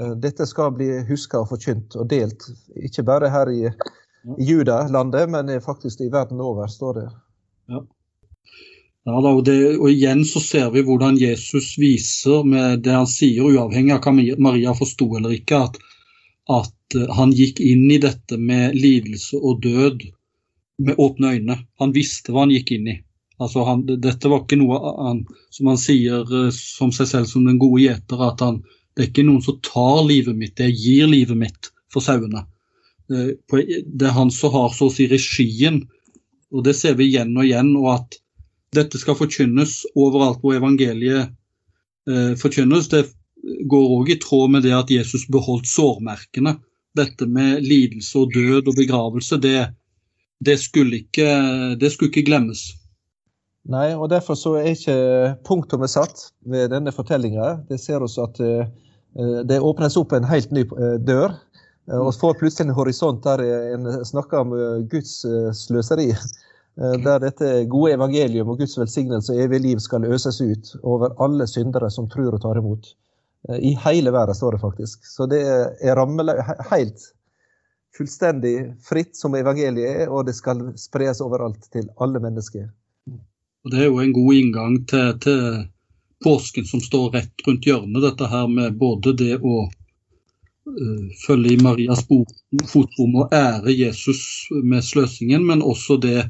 Eh, 0.00 0.14
dette 0.24 0.46
skal 0.46 0.74
bli 0.74 0.90
huska 1.08 1.44
og 1.44 1.52
forkynt 1.54 1.96
og 1.96 2.10
delt, 2.10 2.50
ikke 2.76 3.06
bare 3.06 3.30
her 3.30 3.52
i, 3.52 3.62
i 4.36 4.50
Judalandet, 4.50 5.30
men 5.30 5.54
faktisk 5.64 6.00
i 6.00 6.10
verden 6.12 6.40
over, 6.40 6.66
står 6.66 7.00
det. 7.00 7.08
Ja. 7.68 7.84
Ja, 9.08 9.20
da, 9.24 9.30
og, 9.30 9.44
det, 9.46 9.78
og, 9.78 9.88
igjen 9.88 10.20
så 10.28 10.40
ser 10.42 10.66
vi 10.74 10.82
hvordan 10.84 11.16
Jesus 11.16 11.78
viser 11.80 12.42
med 12.44 12.82
det 12.84 12.92
han 12.92 13.06
sier, 13.08 13.46
uavhengig 13.46 13.94
av 13.94 14.02
hva 14.04 14.12
Maria 14.36 14.74
forsto 14.76 15.06
eller 15.16 15.32
ikke, 15.32 15.62
at, 15.70 15.78
at 16.52 16.96
eh, 16.96 17.10
han 17.14 17.34
gikk 17.36 17.60
inn 17.60 17.86
i 17.92 18.00
dette 18.02 18.38
med 18.40 18.76
lidelse 18.78 19.38
og 19.38 19.62
død 19.64 20.06
med 20.84 20.98
åpne 20.98 21.34
øyne. 21.36 21.58
Han 21.82 21.94
visste 21.94 22.32
hva 22.32 22.46
han 22.46 22.54
gikk 22.54 22.72
inn 22.76 22.90
i. 22.94 22.96
Altså 23.38 23.64
han, 23.66 23.84
dette 23.86 24.30
var 24.30 24.42
ikke 24.42 24.58
noe 24.58 24.78
han, 24.98 25.24
som 25.54 25.70
han 25.70 25.78
sier 25.78 26.26
uh, 26.26 26.50
som 26.54 26.90
seg 26.94 27.06
selv 27.06 27.28
som 27.30 27.44
den 27.46 27.60
gode 27.62 27.84
gjeter, 27.84 28.22
at 28.26 28.42
han, 28.42 28.56
det 28.94 29.04
er 29.04 29.10
ikke 29.12 29.26
noen 29.28 29.44
som 29.46 29.60
tar 29.62 30.00
livet 30.08 30.34
mitt, 30.34 30.58
jeg 30.58 30.74
gir 30.74 31.10
livet 31.10 31.38
mitt 31.38 31.70
for 31.94 32.02
sauene. 32.02 32.42
Uh, 33.06 33.30
det 33.54 34.08
er 34.08 34.16
han 34.16 34.32
som 34.34 34.56
har 34.56 34.74
så 34.74 34.88
å 34.90 34.94
si 34.94 35.06
regien, 35.10 35.84
og 36.50 36.66
det 36.66 36.74
ser 36.80 36.98
vi 36.98 37.12
igjen 37.12 37.36
og 37.36 37.46
igjen. 37.46 37.70
og 37.78 37.92
at 37.94 38.18
dette 38.76 39.00
skal 39.00 39.16
forkynnes 39.16 39.80
overalt 39.96 40.42
hvor 40.42 40.56
evangeliet 40.58 41.30
eh, 42.08 42.32
forkynnes. 42.40 42.90
Det 42.92 43.04
går 43.66 43.92
òg 43.98 44.10
i 44.14 44.18
tråd 44.22 44.50
med 44.54 44.62
det 44.66 44.74
at 44.76 44.90
Jesus 44.92 45.26
beholdt 45.32 45.68
sårmerkene. 45.70 46.56
Dette 46.96 47.26
med 47.30 47.62
lidelse 47.66 48.18
og 48.18 48.34
død 48.34 48.70
og 48.70 48.74
begravelse, 48.78 49.38
det, 49.42 49.68
det 50.44 50.58
skulle 50.62 51.02
ikke, 51.04 51.28
det 51.80 51.92
skulle 51.92 52.12
ikke 52.12 52.28
glemmes. 52.30 52.68
Nei, 53.68 53.90
og 53.92 54.08
derfor 54.08 54.38
så 54.38 54.54
er 54.56 54.72
ikke 54.72 54.98
punktumet 55.44 55.92
satt 55.92 56.30
ved 56.48 56.70
denne 56.72 56.92
fortellinga. 56.94 57.58
Det 57.68 57.80
ser 57.82 58.04
oss 58.04 58.16
at 58.20 58.40
uh, 58.40 58.64
det 59.44 59.60
åpnes 59.60 59.98
opp 60.00 60.14
en 60.16 60.28
helt 60.28 60.54
ny 60.56 60.64
uh, 60.72 60.96
dør. 60.96 61.34
Uh, 61.90 62.00
og 62.06 62.14
får 62.16 62.38
plutselig 62.40 62.70
en 62.70 62.76
horisont 62.78 63.20
der 63.26 63.42
en 63.74 63.90
snakker 64.08 64.40
om 64.40 64.54
Guds 64.88 65.20
sløseri. 65.56 66.12
Der 66.78 67.18
dette 67.18 67.64
gode 67.66 67.96
evangelium 67.96 68.52
og 68.52 68.60
Guds 68.60 68.76
velsignelse 68.78 69.34
og 69.34 69.40
evig 69.42 69.58
liv 69.64 69.80
skal 69.82 70.04
øses 70.06 70.36
ut 70.38 70.68
over 70.86 71.10
alle 71.18 71.48
syndere 71.50 71.88
som 71.90 72.06
tror 72.06 72.36
og 72.36 72.44
tar 72.44 72.60
imot. 72.60 72.92
I 73.62 73.70
hele 73.84 74.10
verden, 74.10 74.34
står 74.34 74.52
det 74.52 74.60
faktisk. 74.60 75.06
Så 75.06 75.26
det 75.30 75.40
er 75.46 75.96
rammela 75.96 76.34
helt 76.72 77.06
fullstendig 77.98 78.74
fritt 78.88 79.16
som 79.16 79.34
evangeliet 79.34 80.04
er, 80.04 80.12
og 80.12 80.26
det 80.26 80.36
skal 80.38 80.70
spres 80.78 81.22
overalt 81.24 81.70
til 81.72 81.88
alle 82.02 82.20
mennesker. 82.22 82.68
Og 83.64 83.72
Det 83.72 83.82
er 83.82 83.90
jo 83.90 83.98
en 84.02 84.14
god 84.14 84.34
inngang 84.34 84.78
til, 84.90 85.10
til 85.24 85.42
påsken 86.24 86.66
som 86.66 86.80
står 86.80 87.10
rett 87.16 87.46
rundt 87.46 87.66
hjørnet, 87.66 88.02
dette 88.04 88.30
her 88.30 88.46
med 88.50 88.78
både 88.78 89.14
det 89.18 89.38
å 89.38 89.66
uh, 89.66 91.04
følge 91.26 91.54
i 91.54 91.60
Marias 91.62 92.04
fotrom 92.70 93.18
og 93.22 93.34
ære 93.34 93.74
Jesus 93.74 94.22
med 94.62 94.86
sløsingen, 94.86 95.46
men 95.46 95.62
også 95.62 95.98
det 96.02 96.28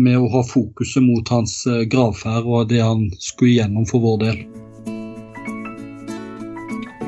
med 0.00 0.16
å 0.18 0.28
ha 0.32 0.42
fokuset 0.46 1.04
mot 1.04 1.28
hans 1.28 1.60
uh, 1.68 1.84
gravferd 1.84 2.48
og 2.48 2.68
det 2.72 2.80
han 2.80 3.10
skulle 3.18 3.56
igjennom 3.56 3.88
for 3.88 4.04
vår 4.04 4.20
del. 4.24 4.44